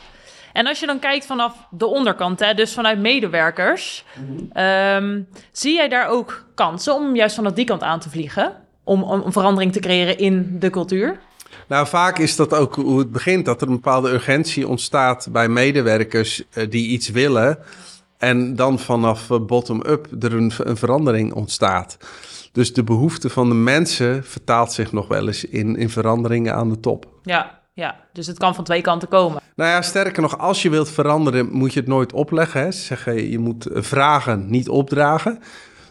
En 0.54 0.68
als 0.68 0.80
je 0.80 0.86
dan 0.86 1.00
kijkt 1.00 1.26
vanaf 1.26 1.68
de 1.70 1.86
onderkant, 1.86 2.40
hè, 2.40 2.54
dus 2.54 2.74
vanuit 2.74 3.00
medewerkers, 3.00 4.06
ehm, 4.54 5.22
zie 5.52 5.74
jij 5.74 5.90
daar 5.90 6.08
ook 6.08 6.46
kansen 6.56 6.96
om 6.96 7.16
juist 7.16 7.36
vanaf 7.36 7.54
die 7.54 7.66
kant 7.66 7.82
aan 7.82 8.00
te 8.00 8.10
vliegen? 8.10 8.54
Om, 8.84 9.04
om 9.04 9.22
een 9.26 9.32
verandering 9.32 9.72
te 9.72 9.80
creëren 9.80 10.18
in 10.18 10.60
de 10.60 10.70
cultuur? 10.70 11.20
Nou, 11.68 11.88
vaak 11.88 12.18
is 12.18 12.36
dat 12.36 12.54
ook 12.54 12.76
hoe 12.76 13.00
het 13.00 13.12
begint, 13.12 13.46
dat 13.46 13.62
er 13.62 13.68
een 13.68 13.74
bepaalde 13.74 14.10
urgentie 14.10 14.68
ontstaat 14.68 15.28
bij 15.32 15.48
medewerkers 15.48 16.44
eh, 16.50 16.70
die 16.70 16.88
iets 16.88 17.10
willen. 17.10 17.58
En 18.18 18.56
dan 18.56 18.80
vanaf 18.80 19.32
eh, 19.32 19.40
bottom-up 19.40 20.08
er 20.24 20.34
een, 20.34 20.52
een 20.58 20.78
verandering 20.78 21.34
ontstaat. 21.34 21.98
Dus 22.52 22.74
de 22.74 22.84
behoefte 22.84 23.30
van 23.30 23.50
de 23.50 23.56
mensen 23.56 24.24
vertaalt 24.24 24.72
zich 24.72 24.92
nog 24.92 25.08
wel 25.08 25.28
eens 25.28 25.46
in, 25.46 25.76
in 25.76 25.90
veranderingen 25.90 26.56
aan 26.56 26.70
de 26.70 26.80
top. 26.80 27.06
Ja, 27.24 27.61
ja, 27.74 28.00
dus 28.14 28.28
het 28.28 28.38
kan 28.38 28.56
van 28.56 28.64
twee 28.64 28.82
kanten 28.82 29.08
komen. 29.08 29.42
Nou 29.56 29.70
ja, 29.70 29.82
sterker 29.82 30.22
nog, 30.22 30.38
als 30.38 30.62
je 30.62 30.70
wilt 30.70 30.90
veranderen, 30.90 31.52
moet 31.52 31.74
je 31.74 31.80
het 31.80 31.90
nooit 31.90 32.14
opleggen. 32.14 32.62
Hè. 32.62 32.72
Ze 32.72 32.82
zeggen, 32.82 33.30
je 33.30 33.40
moet 33.40 33.68
vragen, 33.72 34.50
niet 34.50 34.70
opdragen. 34.70 35.40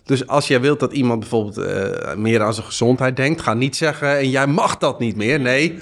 Dus 0.04 0.26
als 0.26 0.48
jij 0.48 0.60
wilt 0.60 0.80
dat 0.80 0.92
iemand 0.92 1.20
bijvoorbeeld 1.20 1.58
eh, 1.58 2.14
meer 2.14 2.42
aan 2.42 2.54
zijn 2.54 2.66
gezondheid 2.66 3.16
denkt, 3.16 3.40
ga 3.40 3.54
niet 3.54 3.76
zeggen 3.76 4.18
en 4.18 4.30
jij 4.30 4.46
mag 4.46 4.78
dat 4.78 4.98
niet 4.98 5.16
meer. 5.16 5.40
Nee, 5.40 5.78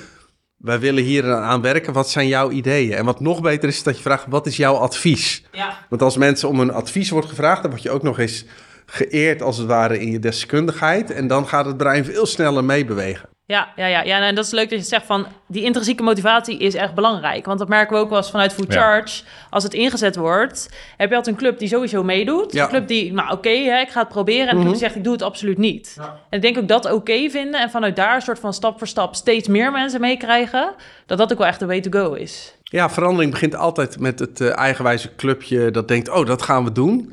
wij 0.57 0.79
willen 0.79 1.03
hier 1.03 1.35
aan 1.35 1.61
werken. 1.61 1.93
Wat 1.93 2.11
zijn 2.11 2.29
jouw 2.29 2.51
ideeën? 2.51 2.93
En 2.93 3.05
wat 3.05 3.21
nog 3.21 3.41
beter 3.41 3.69
is, 3.69 3.77
is 3.77 3.83
dat 3.83 3.97
je 3.97 4.03
vraagt, 4.03 4.25
wat 4.29 4.47
is 4.47 4.57
jouw 4.57 4.75
advies? 4.75 5.45
Ja. 5.53 5.79
Want 5.89 6.03
als 6.03 6.17
mensen 6.17 6.49
om 6.49 6.61
een 6.61 6.73
advies 6.73 7.11
wordt 7.11 7.29
gevraagd, 7.29 7.63
dan 7.63 7.71
word 7.71 7.83
je 7.83 7.91
ook 7.91 8.03
nog 8.03 8.19
eens 8.19 8.45
geëerd 8.87 9.43
als 9.43 9.57
het 9.57 9.67
ware 9.67 10.01
in 10.01 10.11
je 10.11 10.19
deskundigheid. 10.19 11.11
En 11.11 11.27
dan 11.27 11.49
gaat 11.49 11.67
het 11.67 11.77
brein 11.77 12.05
veel 12.05 12.27
sneller 12.27 12.65
meebewegen. 12.65 13.29
Ja, 13.49 13.69
ja, 13.77 13.87
ja, 13.87 14.03
ja. 14.03 14.21
En 14.21 14.35
dat 14.35 14.45
is 14.45 14.51
leuk 14.51 14.71
dat 14.71 14.79
je 14.79 14.85
zegt 14.85 15.07
van 15.07 15.27
die 15.47 15.63
intrinsieke 15.63 16.03
motivatie 16.03 16.59
is 16.59 16.75
echt 16.75 16.95
belangrijk. 16.95 17.47
Want 17.47 17.59
dat 17.59 17.69
merken 17.69 17.97
we 17.97 18.03
ook 18.03 18.09
wel 18.09 18.19
eens 18.19 18.31
vanuit 18.31 18.53
Food 18.53 18.73
Ja. 18.73 18.81
Charge. 18.81 19.23
Als 19.51 19.63
het 19.63 19.75
ingezet 19.75 20.17
wordt, 20.17 20.69
heb 20.97 21.11
je 21.11 21.17
altijd 21.17 21.35
een 21.35 21.41
club 21.43 21.59
die 21.59 21.69
sowieso 21.69 22.03
meedoet. 22.03 22.53
Ja. 22.53 22.63
Een 22.63 22.69
club 22.69 22.89
die, 22.89 23.13
nou 23.13 23.33
oké, 23.33 23.49
hè, 23.49 23.81
ik 23.81 23.89
ga 23.89 24.01
het 24.01 24.09
proberen. 24.09 24.49
En 24.49 24.55
een 24.55 24.61
club 24.61 24.73
die 24.73 24.81
zegt, 24.83 24.95
ik 24.97 25.05
doe 25.05 25.13
het 25.13 25.23
absoluut 25.23 25.59
niet. 25.59 25.97
En 25.99 26.37
ik 26.37 26.43
denk 26.43 26.59
ook 26.59 26.69
dat 26.69 26.93
oké 26.93 27.29
vinden. 27.31 27.61
En 27.61 27.71
vanuit 27.71 27.97
daar 27.97 28.15
een 28.15 28.23
soort 28.23 28.39
van 28.39 28.53
stap 28.53 28.79
voor 28.79 28.87
stap 28.87 29.15
steeds 29.15 29.49
meer 29.49 29.73
mensen 29.73 30.01
meekrijgen. 30.01 30.75
Dat 31.07 31.19
dat 31.19 31.33
ook 31.33 31.39
wel 31.39 31.47
echt 31.47 31.61
de 31.61 31.67
way 31.67 31.81
to 31.81 32.01
go 32.01 32.13
is. 32.13 32.55
Ja, 32.63 32.91
verandering 32.91 33.31
begint 33.31 33.57
altijd 33.57 33.99
met 33.99 34.19
het 34.19 34.41
eh, 34.41 34.57
eigenwijze 34.57 35.15
clubje 35.15 35.71
dat 35.71 35.89
denkt, 35.89 36.09
oh, 36.09 36.27
dat 36.27 36.43
gaan 36.43 36.65
we 36.65 36.73
doen. 36.73 37.13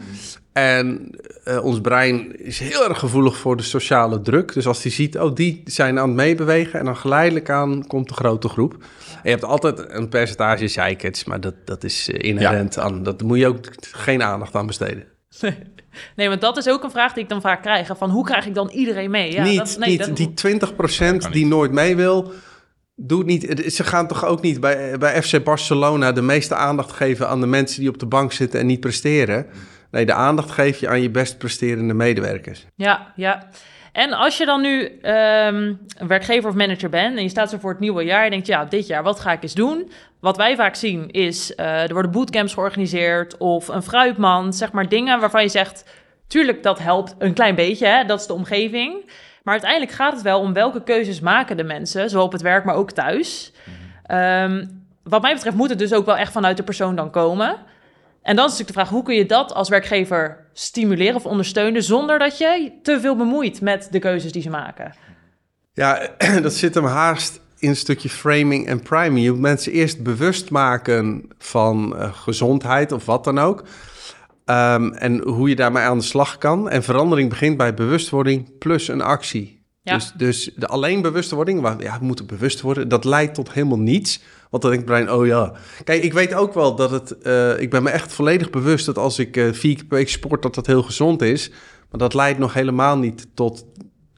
En 0.55 1.09
eh, 1.43 1.65
ons 1.65 1.81
brein 1.81 2.39
is 2.39 2.59
heel 2.59 2.89
erg 2.89 2.99
gevoelig 2.99 3.37
voor 3.37 3.57
de 3.57 3.63
sociale 3.63 4.21
druk. 4.21 4.53
Dus 4.53 4.67
als 4.67 4.83
hij 4.83 4.91
ziet, 4.91 5.19
oh, 5.19 5.35
die 5.35 5.61
zijn 5.65 5.99
aan 5.99 6.07
het 6.07 6.17
meebewegen... 6.17 6.79
en 6.79 6.85
dan 6.85 6.97
geleidelijk 6.97 7.49
aan 7.49 7.87
komt 7.87 8.07
de 8.07 8.13
grote 8.13 8.47
groep. 8.49 8.73
En 8.73 9.19
je 9.23 9.29
hebt 9.29 9.43
altijd 9.43 9.85
een 9.87 10.09
percentage 10.09 10.67
zeikers, 10.67 11.23
maar 11.23 11.41
dat, 11.41 11.53
dat 11.65 11.83
is 11.83 12.09
eh, 12.09 12.29
inherent 12.29 12.77
aan. 12.79 13.03
Dat 13.03 13.21
moet 13.21 13.37
je 13.37 13.47
ook 13.47 13.59
geen 13.91 14.23
aandacht 14.23 14.55
aan 14.55 14.67
besteden. 14.67 15.03
Nee, 16.15 16.29
want 16.29 16.41
dat 16.41 16.57
is 16.57 16.67
ook 16.69 16.83
een 16.83 16.91
vraag 16.91 17.13
die 17.13 17.23
ik 17.23 17.29
dan 17.29 17.41
vaak 17.41 17.61
krijg. 17.61 17.89
Van 17.97 18.09
hoe 18.09 18.25
krijg 18.25 18.45
ik 18.45 18.53
dan 18.53 18.69
iedereen 18.69 19.11
mee? 19.11 19.31
Ja, 19.31 19.43
niet 19.43 19.57
dat, 19.57 19.77
nee, 19.79 19.89
niet 19.89 19.99
dat- 19.99 20.17
die 20.17 20.33
20% 21.27 21.31
die 21.31 21.45
nooit 21.45 21.71
mee 21.71 21.95
wil... 21.95 22.31
Doe 22.95 23.17
het 23.17 23.27
niet. 23.27 23.73
Ze 23.73 23.83
gaan 23.83 24.07
toch 24.07 24.25
ook 24.25 24.41
niet 24.41 24.59
bij, 24.59 24.97
bij 24.97 25.21
FC 25.21 25.43
Barcelona 25.43 26.11
de 26.11 26.21
meeste 26.21 26.55
aandacht 26.55 26.91
geven 26.91 27.27
aan 27.29 27.39
de 27.39 27.47
mensen 27.47 27.79
die 27.79 27.89
op 27.89 27.99
de 27.99 28.05
bank 28.05 28.31
zitten 28.31 28.59
en 28.59 28.65
niet 28.65 28.79
presteren. 28.79 29.45
Nee, 29.95 30.05
de 30.05 30.13
aandacht 30.13 30.51
geef 30.51 30.79
je 30.79 30.87
aan 30.87 31.01
je 31.01 31.09
best 31.09 31.37
presterende 31.37 31.93
medewerkers. 31.93 32.65
Ja, 32.75 33.11
ja. 33.15 33.47
En 33.91 34.13
als 34.13 34.37
je 34.37 34.45
dan 34.45 34.61
nu 34.61 34.85
ehm, 35.01 35.73
een 35.97 36.07
werkgever 36.07 36.49
of 36.49 36.55
manager 36.55 36.89
bent 36.89 37.17
en 37.17 37.23
je 37.23 37.29
staat 37.29 37.49
zo 37.49 37.57
voor 37.57 37.69
het 37.69 37.79
nieuwe 37.79 38.03
jaar, 38.03 38.23
je 38.23 38.29
denkt, 38.29 38.47
ja, 38.47 38.65
dit 38.65 38.87
jaar, 38.87 39.03
wat 39.03 39.19
ga 39.19 39.31
ik 39.31 39.43
eens 39.43 39.53
doen? 39.53 39.91
Wat 40.19 40.37
wij 40.37 40.55
vaak 40.55 40.75
zien 40.75 41.11
is, 41.11 41.55
eh, 41.55 41.83
er 41.83 41.93
worden 41.93 42.11
bootcamps 42.11 42.53
georganiseerd 42.53 43.37
of 43.37 43.67
een 43.67 43.83
fruitmand, 43.83 44.55
zeg 44.55 44.71
maar 44.71 44.89
dingen 44.89 45.19
waarvan 45.19 45.41
je 45.41 45.49
zegt, 45.49 45.85
tuurlijk, 46.27 46.63
dat 46.63 46.79
helpt 46.79 47.15
een 47.17 47.33
klein 47.33 47.55
beetje, 47.55 47.87
hè? 47.87 48.05
dat 48.05 48.19
is 48.19 48.27
de 48.27 48.33
omgeving. 48.33 49.11
Maar 49.43 49.53
uiteindelijk 49.53 49.91
gaat 49.91 50.13
het 50.13 50.21
wel 50.21 50.39
om 50.39 50.53
welke 50.53 50.83
keuzes 50.83 51.19
maken 51.19 51.57
de 51.57 51.63
mensen, 51.63 52.09
zowel 52.09 52.25
op 52.25 52.31
het 52.31 52.41
werk, 52.41 52.65
maar 52.65 52.75
ook 52.75 52.91
thuis. 52.91 53.53
Ehm, 54.05 54.65
wat 55.03 55.21
mij 55.21 55.33
betreft 55.33 55.55
moet 55.55 55.69
het 55.69 55.79
dus 55.79 55.93
ook 55.93 56.05
wel 56.05 56.17
echt 56.17 56.31
vanuit 56.31 56.57
de 56.57 56.63
persoon 56.63 56.95
dan 56.95 57.11
komen. 57.11 57.57
En 58.25 58.35
dan 58.35 58.45
is 58.45 58.51
natuurlijk 58.51 58.67
de 58.67 58.73
vraag, 58.73 58.89
hoe 58.89 59.03
kun 59.03 59.15
je 59.15 59.25
dat 59.25 59.53
als 59.53 59.69
werkgever 59.69 60.47
stimuleren 60.53 61.15
of 61.15 61.25
ondersteunen 61.25 61.83
zonder 61.83 62.19
dat 62.19 62.37
je 62.37 62.71
te 62.81 62.99
veel 62.99 63.15
bemoeit 63.15 63.61
met 63.61 63.87
de 63.91 63.99
keuzes 63.99 64.31
die 64.31 64.41
ze 64.41 64.49
maken? 64.49 64.93
Ja, 65.73 66.09
dat 66.41 66.53
zit 66.53 66.75
hem 66.75 66.85
haast 66.85 67.39
in 67.59 67.69
een 67.69 67.75
stukje 67.75 68.09
framing 68.09 68.67
en 68.67 68.81
priming. 68.81 69.25
Je 69.25 69.31
moet 69.31 69.39
mensen 69.39 69.71
eerst 69.71 70.03
bewust 70.03 70.49
maken 70.49 71.25
van 71.37 71.97
eh, 71.97 72.13
gezondheid 72.13 72.91
of 72.91 73.05
wat 73.05 73.23
dan 73.23 73.39
ook. 73.39 73.63
Ehm, 74.45 74.91
en 74.91 75.21
hoe 75.21 75.49
je 75.49 75.55
daarmee 75.55 75.83
aan 75.83 75.97
de 75.97 76.03
slag 76.03 76.37
kan. 76.37 76.69
En 76.69 76.83
verandering 76.83 77.29
begint 77.29 77.57
bij 77.57 77.73
bewustwording 77.73 78.57
plus 78.57 78.87
een 78.87 79.01
actie. 79.01 79.54
Dus, 79.93 80.11
dus 80.17 80.51
de 80.55 80.67
alleen 80.67 81.01
bewustwording, 81.01 81.61
waar, 81.61 81.81
ja, 81.81 81.99
we 81.99 82.05
moeten 82.05 82.25
bewust 82.25 82.61
worden, 82.61 82.87
dat 82.87 83.03
leidt 83.03 83.33
tot 83.35 83.53
helemaal 83.53 83.79
niets. 83.79 84.21
Want 84.49 84.63
dan 84.63 84.71
denkt 84.71 84.85
Brian, 84.85 85.11
oh 85.11 85.25
ja. 85.25 85.53
Kijk, 85.83 86.03
ik 86.03 86.13
weet 86.13 86.33
ook 86.33 86.53
wel 86.53 86.75
dat 86.75 86.91
het, 86.91 87.17
eh, 87.17 87.59
ik 87.59 87.69
ben 87.69 87.83
me 87.83 87.89
echt 87.89 88.13
volledig 88.13 88.49
bewust 88.49 88.85
dat 88.85 88.97
als 88.97 89.19
ik 89.19 89.37
eh, 89.37 89.53
vier 89.53 89.75
keer 89.75 89.85
per 89.85 89.97
week 89.97 90.09
sport, 90.09 90.41
dat 90.41 90.55
dat 90.55 90.65
heel 90.65 90.83
gezond 90.83 91.21
is. 91.21 91.49
Maar 91.89 91.99
dat 91.99 92.13
leidt 92.13 92.39
nog 92.39 92.53
helemaal 92.53 92.97
niet 92.97 93.27
tot 93.33 93.65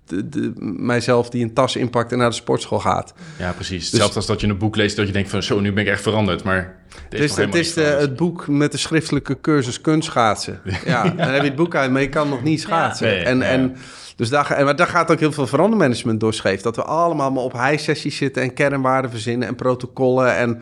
de, 0.08 0.30
de, 0.30 0.52
mijzelf 0.60 1.30
die 1.30 1.44
een 1.44 1.54
tas 1.54 1.76
inpakt 1.76 2.12
en 2.12 2.18
naar 2.18 2.30
de 2.30 2.36
sportschool 2.36 2.80
gaat. 2.80 3.14
Ja, 3.40 3.52
precies. 3.52 3.86
Hetzelfde 3.86 4.16
als 4.16 4.26
dat 4.26 4.42
je 4.42 4.48
een 4.48 4.58
boek 4.58 4.76
leest 4.76 4.96
dat 4.96 5.08
je 5.08 5.14
denkt 5.14 5.30
van 5.30 5.44
zo, 5.44 5.60
nu 5.60 5.74
ben 5.74 5.84
ik 5.84 5.90
echt 5.90 6.02
veranderd. 6.02 6.44
Maar 6.44 6.78
het 7.04 7.14
is 7.14 7.20
Dus 7.20 7.46
het 7.46 7.56
is 7.56 7.74
de, 7.74 7.82
het 7.82 8.16
boek 8.16 8.48
met 8.48 8.72
de 8.72 8.78
schriftelijke 8.78 9.42
cursus 9.42 9.82
kunstschaatsen. 9.82 10.62
Ja, 10.86 11.04
dan 11.04 11.28
heb 11.28 11.42
je 11.42 11.48
het 11.48 11.56
boek 11.56 11.76
uit, 11.76 11.92
maar 11.92 12.02
je 12.02 12.10
kan 12.10 12.30
nog 12.30 12.44
niet 12.44 12.62
schaatsen. 12.62 13.08
Nee, 13.08 13.24
en, 13.24 13.38
ja. 13.38 13.44
en, 13.44 13.76
dus 14.16 14.30
daar, 14.30 14.52
en, 14.52 14.66
maar 14.66 14.76
daar 14.76 14.88
gaat 14.88 15.12
ook 15.12 15.20
heel 15.20 15.32
veel 15.32 15.48
verandermanagement 15.48 16.20
door 16.20 16.34
scheef. 16.34 16.62
Dat 16.62 16.76
we 16.76 16.84
allemaal 16.84 17.32
maar 17.32 17.44
op 17.44 17.54
high-sessies 17.54 18.18
zitten 18.18 18.44
en 18.44 18.54
kernwaarden 18.54 19.12
verzinnen 19.12 19.48
en 19.48 19.56
protocollen. 19.56 20.36
En 20.36 20.62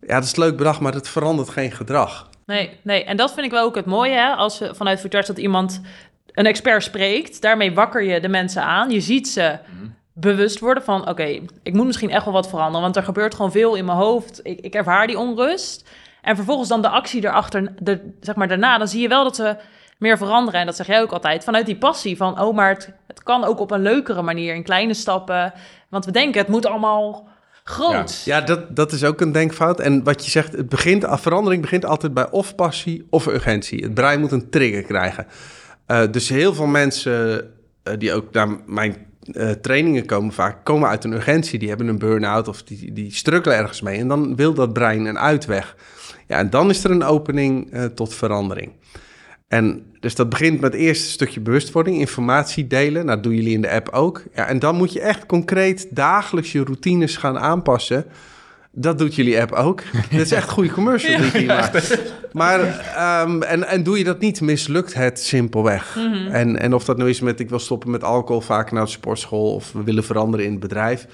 ja, 0.00 0.14
dat 0.14 0.24
is 0.24 0.36
leuk 0.36 0.56
bedacht, 0.56 0.80
maar 0.80 0.94
het 0.94 1.08
verandert 1.08 1.48
geen 1.48 1.72
gedrag. 1.72 2.28
Nee, 2.46 2.70
nee. 2.82 3.04
En 3.04 3.16
dat 3.16 3.32
vind 3.32 3.46
ik 3.46 3.52
wel 3.52 3.64
ook 3.64 3.74
het 3.74 3.86
mooie, 3.86 4.14
hè? 4.14 4.28
als 4.28 4.58
we 4.58 4.74
vanuit 4.74 5.00
Futurts 5.00 5.26
dat 5.26 5.38
iemand 5.38 5.80
een 6.36 6.46
expert 6.46 6.82
spreekt. 6.82 7.42
Daarmee 7.42 7.74
wakker 7.74 8.02
je 8.02 8.20
de 8.20 8.28
mensen 8.28 8.62
aan. 8.62 8.90
Je 8.90 9.00
ziet 9.00 9.28
ze 9.28 9.58
bewust 10.12 10.58
worden 10.58 10.82
van, 10.82 11.08
oké, 11.08 11.40
ik 11.62 11.72
moet 11.72 11.86
misschien 11.86 12.10
echt 12.10 12.24
wel 12.24 12.34
wat 12.34 12.48
veranderen, 12.48 12.80
want 12.80 12.96
er 12.96 13.02
gebeurt 13.02 13.34
gewoon 13.34 13.52
veel 13.52 13.74
in 13.74 13.84
mijn 13.84 13.98
hoofd. 13.98 14.40
Ik, 14.42 14.60
ik 14.60 14.74
ervaar 14.74 15.06
die 15.06 15.18
onrust. 15.18 15.88
En 16.22 16.36
vervolgens 16.36 16.68
dan 16.68 16.82
de 16.82 16.88
actie 16.88 17.24
erachter, 17.24 17.72
de, 17.78 18.12
zeg 18.20 18.34
maar 18.34 18.48
daarna, 18.48 18.78
dan 18.78 18.88
zie 18.88 19.00
je 19.00 19.08
wel 19.08 19.24
dat 19.24 19.36
ze 19.36 19.56
meer 19.98 20.16
veranderen. 20.18 20.60
En 20.60 20.66
dat 20.66 20.76
zeg 20.76 20.86
jij 20.86 21.02
ook 21.02 21.12
altijd, 21.12 21.44
vanuit 21.44 21.66
die 21.66 21.76
passie 21.76 22.16
van, 22.16 22.40
oh, 22.40 22.54
maar 22.54 22.68
het, 22.68 22.92
het 23.06 23.22
kan 23.22 23.44
ook 23.44 23.60
op 23.60 23.70
een 23.70 23.82
leukere 23.82 24.22
manier, 24.22 24.54
in 24.54 24.62
kleine 24.62 24.94
stappen. 24.94 25.52
Want 25.88 26.04
we 26.04 26.10
denken, 26.10 26.40
het 26.40 26.50
moet 26.50 26.66
allemaal 26.66 27.28
groot. 27.64 28.22
Ja, 28.24 28.40
dat, 28.40 28.76
dat 28.76 28.92
is 28.92 29.04
ook 29.04 29.20
een 29.20 29.32
denkfout. 29.32 29.80
En 29.80 30.04
wat 30.04 30.24
je 30.24 30.30
zegt, 30.30 30.52
het 30.52 30.68
begint, 30.68 31.06
verandering 31.08 31.62
begint 31.62 31.84
altijd 31.84 32.14
bij 32.14 32.30
of 32.30 32.54
passie 32.54 33.06
of 33.10 33.26
urgentie. 33.26 33.82
Het 33.82 33.94
brein 33.94 34.20
moet 34.20 34.32
een 34.32 34.50
trigger 34.50 34.82
krijgen. 34.82 35.26
Eh, 35.86 36.02
dus 36.10 36.28
heel 36.28 36.54
veel 36.54 36.66
mensen 36.66 37.44
eh, 37.82 37.94
die 37.98 38.12
ook 38.12 38.32
naar 38.32 38.48
mijn 38.66 38.96
eh, 39.32 39.50
trainingen 39.50 40.06
komen 40.06 40.32
vaak, 40.32 40.64
komen 40.64 40.88
uit 40.88 41.04
een 41.04 41.12
urgentie. 41.12 41.58
Die 41.58 41.68
hebben 41.68 41.88
een 41.88 41.98
burn-out 41.98 42.48
of 42.48 42.62
die, 42.62 42.92
die 42.92 43.14
struggelen 43.14 43.56
ergens 43.56 43.80
mee. 43.80 43.98
En 43.98 44.08
dan 44.08 44.36
wil 44.36 44.54
dat 44.54 44.72
brein 44.72 45.04
een 45.04 45.18
uitweg. 45.18 45.76
Ja, 46.26 46.38
en 46.38 46.50
dan 46.50 46.70
is 46.70 46.84
er 46.84 46.90
een 46.90 47.04
opening 47.04 47.70
tot 47.94 48.14
verandering. 48.14 48.72
En 49.48 49.86
dus 50.00 50.14
dat 50.14 50.28
begint 50.28 50.60
met 50.60 50.74
eerst 50.74 51.04
een 51.04 51.10
stukje 51.10 51.40
bewustwording, 51.40 51.98
informatie 51.98 52.66
delen. 52.66 53.04
Nou, 53.04 53.14
dat 53.14 53.22
doen 53.22 53.34
jullie 53.34 53.54
in 53.54 53.60
de 53.60 53.70
app 53.70 53.88
ook. 53.88 54.22
Ja, 54.34 54.46
en 54.46 54.58
dan 54.58 54.76
moet 54.76 54.92
je 54.92 55.00
echt 55.00 55.26
concreet 55.26 55.86
dagelijks 55.90 56.52
je 56.52 56.64
routines 56.64 57.16
gaan 57.16 57.38
aanpassen. 57.38 58.06
Dat 58.78 58.98
doet 58.98 59.14
jullie 59.14 59.40
app 59.40 59.52
ook. 59.52 59.82
Dit 60.10 60.20
is 60.20 60.32
echt 60.32 60.50
goede 60.50 60.70
commercial 60.70 61.20
die 61.20 61.40
je 61.40 61.46
maakt. 61.46 61.98
Maar, 62.32 62.60
ehm, 62.60 63.42
en, 63.42 63.68
en 63.68 63.82
doe 63.82 63.98
je 63.98 64.04
dat 64.04 64.20
niet, 64.20 64.40
mislukt 64.40 64.94
het 64.94 65.20
simpelweg. 65.20 65.96
en, 66.30 66.60
en 66.60 66.74
of 66.74 66.84
dat 66.84 66.96
nou 66.96 67.08
is 67.08 67.20
met 67.20 67.40
ik 67.40 67.48
wil 67.48 67.58
stoppen 67.58 67.90
met 67.90 68.04
alcohol, 68.04 68.40
vaak 68.40 68.72
naar 68.72 68.84
de 68.84 68.90
sportschool... 68.90 69.54
of 69.54 69.72
we 69.72 69.82
willen 69.82 70.04
veranderen 70.04 70.46
in 70.46 70.50
het 70.50 70.60
bedrijf. 70.60 71.06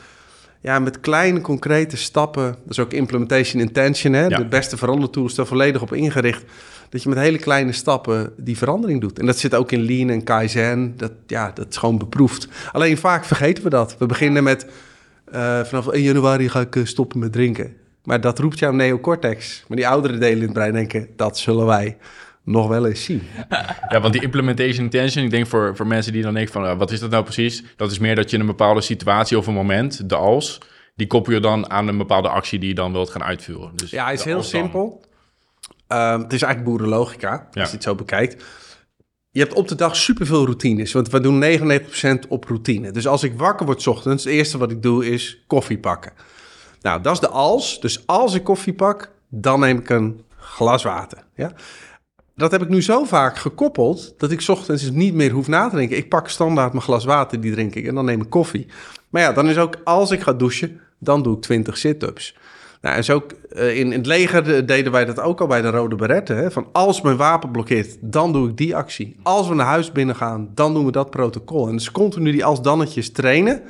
Ja, 0.60 0.78
met 0.78 1.00
kleine 1.00 1.40
concrete 1.40 1.96
stappen. 1.96 2.44
Dat 2.44 2.70
is 2.70 2.78
ook 2.78 2.92
implementation 2.92 3.62
intention, 3.62 4.12
hè? 4.12 4.26
Ja. 4.26 4.36
De 4.36 4.44
beste 4.44 4.76
verandertool 4.76 5.26
is 5.26 5.34
daar 5.34 5.46
volledig 5.46 5.82
op 5.82 5.92
ingericht. 5.92 6.44
Dat 6.88 7.02
je 7.02 7.08
met 7.08 7.18
hele 7.18 7.38
kleine 7.38 7.72
stappen 7.72 8.32
die 8.36 8.58
verandering 8.58 9.00
doet. 9.00 9.18
En 9.18 9.26
dat 9.26 9.38
zit 9.38 9.54
ook 9.54 9.72
in 9.72 9.84
Lean 9.84 10.10
en 10.10 10.24
Kaizen. 10.24 10.94
Dat, 10.96 11.12
ja, 11.26 11.50
dat 11.54 11.66
is 11.70 11.76
gewoon 11.76 11.98
beproefd. 11.98 12.48
Alleen 12.72 12.98
vaak 12.98 13.24
vergeten 13.24 13.64
we 13.64 13.70
dat. 13.70 13.96
We 13.98 14.06
beginnen 14.06 14.42
met... 14.44 14.66
eh, 15.32 15.60
vanaf 15.64 15.86
1 15.86 16.02
januari 16.02 16.48
ga 16.48 16.60
ik 16.60 16.76
eh, 16.76 16.84
stoppen 16.84 17.18
met 17.18 17.32
drinken. 17.32 17.76
Maar 18.04 18.20
dat 18.20 18.38
roept 18.38 18.58
jouw 18.58 18.72
neocortex. 18.72 19.64
Maar 19.68 19.76
die 19.76 19.88
oudere 19.88 20.18
delen 20.18 20.36
in 20.36 20.42
het 20.42 20.52
brein 20.52 20.72
denken... 20.72 21.08
dat 21.16 21.38
zullen 21.38 21.66
wij 21.66 21.96
nog 22.44 22.68
wel 22.68 22.86
eens 22.86 23.04
zien. 23.04 23.22
Ja, 23.88 24.00
want 24.00 24.12
die 24.12 24.22
implementation 24.22 24.84
intention, 24.84 25.24
ik 25.24 25.30
denk 25.30 25.46
voor, 25.46 25.76
voor 25.76 25.86
mensen 25.86 26.12
die 26.12 26.22
dan 26.22 26.34
denken 26.34 26.52
van, 26.52 26.64
uh, 26.64 26.78
wat 26.78 26.90
is 26.90 27.00
dat 27.00 27.10
nou 27.10 27.24
precies? 27.24 27.64
Dat 27.76 27.90
is 27.90 27.98
meer 27.98 28.14
dat 28.14 28.30
je 28.30 28.34
in 28.36 28.40
een 28.42 28.48
bepaalde 28.48 28.80
situatie 28.80 29.38
of 29.38 29.46
een 29.46 29.54
moment, 29.54 30.08
de 30.08 30.16
als, 30.16 30.58
die 30.94 31.06
koppel 31.06 31.32
je 31.32 31.40
dan 31.40 31.70
aan 31.70 31.88
een 31.88 31.98
bepaalde 31.98 32.28
actie 32.28 32.58
die 32.58 32.68
je 32.68 32.74
dan 32.74 32.92
wilt 32.92 33.10
gaan 33.10 33.22
uitvoeren. 33.22 33.76
Dus 33.76 33.90
ja, 33.90 34.10
is 34.10 34.24
heel 34.24 34.42
simpel. 34.42 35.04
Ehm, 35.88 36.20
het 36.20 36.32
is 36.32 36.42
eigenlijk 36.42 36.64
boerenlogica, 36.64 37.30
als 37.30 37.46
Ja. 37.52 37.62
je 37.62 37.70
het 37.70 37.82
zo 37.82 37.94
bekijkt. 37.94 38.44
Je 39.34 39.40
hebt 39.40 39.54
op 39.54 39.68
de 39.68 39.74
dag 39.74 39.96
superveel 39.96 40.44
routines, 40.44 40.92
want 40.92 41.10
we 41.10 41.20
doen 41.20 41.44
99% 42.24 42.28
op 42.28 42.44
routine. 42.44 42.90
Dus 42.90 43.06
als 43.06 43.22
ik 43.22 43.38
wakker 43.38 43.66
word 43.66 43.86
ochtends, 43.86 44.24
het 44.24 44.32
eerste 44.32 44.58
wat 44.58 44.70
ik 44.70 44.82
doe 44.82 45.10
is 45.10 45.44
koffie 45.46 45.78
pakken. 45.78 46.12
Nou, 46.80 47.02
dat 47.02 47.12
is 47.12 47.20
de 47.20 47.28
als. 47.28 47.80
Dus 47.80 48.06
als 48.06 48.34
ik 48.34 48.44
koffie 48.44 48.72
pak, 48.72 49.10
dan 49.28 49.60
neem 49.60 49.78
ik 49.78 49.90
een 49.90 50.20
glas 50.38 50.82
water. 50.82 51.24
Ja? 51.34 51.52
Dat 52.34 52.50
heb 52.50 52.62
ik 52.62 52.68
nu 52.68 52.82
zo 52.82 53.04
vaak 53.04 53.36
gekoppeld, 53.36 54.14
dat 54.18 54.30
ik 54.30 54.44
ochtends 54.48 54.90
niet 54.90 55.14
meer 55.14 55.30
hoef 55.30 55.48
na 55.48 55.68
te. 55.68 55.88
Ik 55.88 56.08
pak 56.08 56.28
standaard 56.28 56.72
mijn 56.72 56.84
glas 56.84 57.04
water, 57.04 57.40
die 57.40 57.52
drink 57.52 57.74
ik, 57.74 57.86
en 57.86 57.94
dan 57.94 58.04
neem 58.04 58.20
ik 58.20 58.30
koffie. 58.30 58.66
Maar 59.08 59.22
ja, 59.22 59.32
dan 59.32 59.48
is 59.48 59.58
ook, 59.58 59.76
als 59.84 60.10
ik 60.10 60.20
ga 60.20 60.32
douchen, 60.32 60.80
dan 60.98 61.22
doe 61.22 61.36
ik 61.36 61.42
20 61.42 61.78
sit-ups. 61.78 62.36
Nou, 62.82 62.96
en 62.96 63.04
zo 63.04 63.26
eh, 63.50 63.78
in, 63.78 63.86
in 63.86 63.98
het 63.98 64.06
leger 64.06 64.54
eh, 64.54 64.66
deden 64.66 64.92
wij 64.92 65.04
dat 65.04 65.20
ook 65.20 65.40
al 65.40 65.46
bij 65.46 65.62
de 65.62 65.70
Rode 65.70 65.96
Beretten. 65.96 66.36
Hè? 66.36 66.50
Van 66.50 66.66
als 66.72 67.00
mijn 67.00 67.16
wapen 67.16 67.50
blokkeert, 67.50 67.96
dan 68.00 68.32
doe 68.32 68.48
ik 68.48 68.56
die 68.56 68.76
actie. 68.76 69.16
Als 69.22 69.48
we 69.48 69.54
naar 69.54 69.66
huis 69.66 69.92
binnen 69.92 70.16
gaan, 70.16 70.50
dan 70.54 70.74
doen 70.74 70.84
we 70.84 70.92
dat 70.92 71.10
protocol. 71.10 71.68
En 71.68 71.72
dus 71.72 71.90
continu 71.90 72.32
die 72.32 72.44
als-dannetjes 72.44 73.12
trainen. 73.12 73.62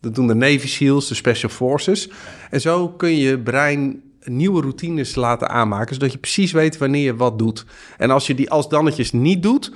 Dat 0.00 0.14
doen 0.14 0.26
de 0.26 0.34
Navy 0.34 0.66
SEALs, 0.66 1.08
de 1.08 1.14
Special 1.14 1.50
Forces. 1.50 2.10
En 2.50 2.60
zo 2.60 2.88
kun 2.88 3.16
je 3.16 3.38
brein 3.38 4.02
nieuwe 4.24 4.60
routines 4.60 5.14
laten 5.14 5.48
aanmaken... 5.48 5.94
zodat 5.94 6.12
je 6.12 6.18
precies 6.18 6.52
weet 6.52 6.78
wanneer 6.78 7.04
je 7.04 7.16
wat 7.16 7.38
doet. 7.38 7.64
En 7.98 8.10
als 8.10 8.26
je 8.26 8.34
die 8.34 8.50
als-dannetjes 8.50 9.12
niet 9.12 9.42
doet, 9.42 9.72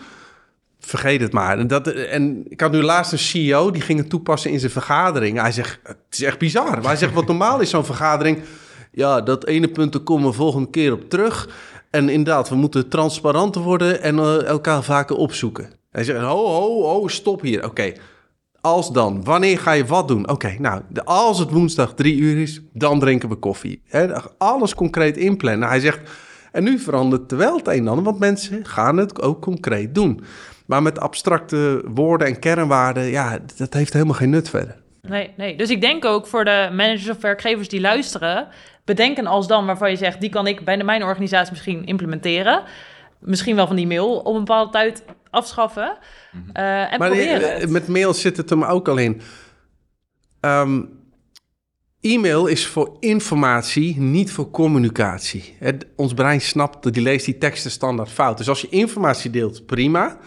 vergeet 0.80 1.20
het 1.20 1.32
maar. 1.32 1.58
En, 1.58 1.66
dat, 1.66 1.87
en 1.87 2.44
ik 2.49 2.61
had 2.61 2.73
nu 2.73 2.82
laatst 2.82 3.12
een 3.12 3.18
CEO, 3.18 3.70
die 3.70 3.82
ging 3.82 3.99
het 3.99 4.11
toepassen 4.11 4.50
in 4.50 4.61
zijn 4.61 4.73
vergadering. 4.73 5.40
Hij 5.40 5.52
zegt, 5.52 5.78
het 5.82 5.97
is 6.11 6.23
echt 6.23 6.38
bizar. 6.38 6.70
Maar 6.70 6.82
hij 6.82 6.97
zegt, 6.97 7.14
wat 7.14 7.26
normaal 7.26 7.61
is 7.61 7.70
zo'n 7.70 7.85
vergadering... 7.85 8.38
ja, 8.92 9.21
dat 9.21 9.47
ene 9.47 9.68
punt, 9.68 9.92
daar 9.92 10.02
komen 10.02 10.28
we 10.28 10.33
volgende 10.33 10.71
keer 10.71 10.92
op 10.92 11.09
terug. 11.09 11.49
En 11.90 12.09
inderdaad, 12.09 12.49
we 12.49 12.54
moeten 12.54 12.88
transparanter 12.88 13.62
worden... 13.62 14.02
en 14.02 14.18
eh, 14.18 14.45
elkaar 14.45 14.83
vaker 14.83 15.16
opzoeken. 15.16 15.71
Hij 15.90 16.04
zegt, 16.04 16.21
ho, 16.21 16.47
ho, 16.47 16.83
ho, 16.83 17.09
stop 17.09 17.40
hier. 17.40 17.64
Oké, 17.64 17.92
als 18.61 18.92
dan, 18.92 19.25
wanneer 19.25 19.59
ga 19.59 19.73
je 19.73 19.87
wat 19.87 20.09
doen? 20.09 20.28
Oké, 20.28 20.57
nou, 20.59 20.83
als 21.04 21.38
het 21.38 21.50
woensdag 21.50 21.95
drie 21.95 22.16
uur 22.16 22.42
is, 22.42 22.61
dan 22.73 23.00
drinken 23.00 23.28
we 23.28 23.35
koffie. 23.35 23.83
Alles 24.38 24.75
concreet 24.75 25.16
inplannen. 25.16 25.68
Hij 25.68 25.80
zegt, 25.80 26.00
en 26.52 26.64
nu 26.64 26.78
verandert 26.78 27.33
er 27.33 27.38
wel 27.38 27.57
het 27.57 27.66
een 27.66 27.75
en 27.75 27.88
ander, 27.88 28.04
want 28.04 28.18
mensen 28.18 28.66
gaan 28.66 28.97
het 28.97 29.23
ook 29.23 29.42
concreet 29.42 29.95
doen. 29.95 30.21
Maar 30.66 30.83
met 30.83 31.00
abstracte 31.00 31.83
woorden 31.95 32.26
en 32.26 32.38
kernwaarden, 32.38 33.04
ja, 33.04 33.38
dat 33.57 33.75
heeft 33.75 33.92
helemaal 33.92 34.14
geen 34.14 34.30
nut 34.30 34.49
verder. 34.49 34.76
Nee, 35.08 35.30
nee. 35.36 35.56
Dus 35.56 35.70
ik 35.70 35.80
denk 35.80 36.04
ook 36.04 36.26
voor 36.26 36.44
de 36.44 36.68
managers 36.72 37.08
of 37.08 37.20
werkgevers 37.20 37.68
die 37.68 37.80
luisteren, 37.80 38.48
bedenk 38.84 39.18
een 39.18 39.26
als 39.26 39.46
dan 39.46 39.66
waarvan 39.66 39.90
je 39.90 39.96
zegt, 39.96 40.20
die 40.20 40.30
kan 40.30 40.46
ik 40.46 40.64
bij 40.64 40.76
de, 40.76 40.84
mijn 40.84 41.02
organisatie 41.02 41.52
misschien 41.52 41.86
implementeren. 41.86 42.62
Misschien 43.18 43.56
wel 43.56 43.66
van 43.66 43.76
die 43.76 43.86
mail 43.86 44.16
op 44.16 44.34
een 44.34 44.44
bepaalde 44.44 44.70
tijd 44.72 45.04
afschaffen. 45.30 45.98
Eh, 46.52 46.92
en 46.92 46.98
maar 46.98 47.08
proberen 47.08 47.54
eh, 47.54 47.60
het. 47.60 47.70
met 47.70 47.88
mail 47.88 48.14
zit 48.14 48.36
het 48.36 48.50
hem 48.50 48.64
ook 48.64 48.88
al 48.88 48.96
in. 48.96 49.20
Ehm, 50.40 50.82
e-mail 52.00 52.46
is 52.46 52.66
voor 52.66 52.96
informatie, 53.00 54.00
niet 54.00 54.32
voor 54.32 54.50
communicatie. 54.50 55.56
Het, 55.58 55.86
ons 55.96 56.14
brein 56.14 56.40
snapt, 56.40 56.82
dat 56.82 56.94
die 56.94 57.02
leest 57.02 57.24
die 57.24 57.38
teksten 57.38 57.70
standaard 57.70 58.10
fout. 58.10 58.38
Dus 58.38 58.48
als 58.48 58.60
je 58.60 58.68
informatie 58.68 59.30
deelt, 59.30 59.66
prima. 59.66 60.18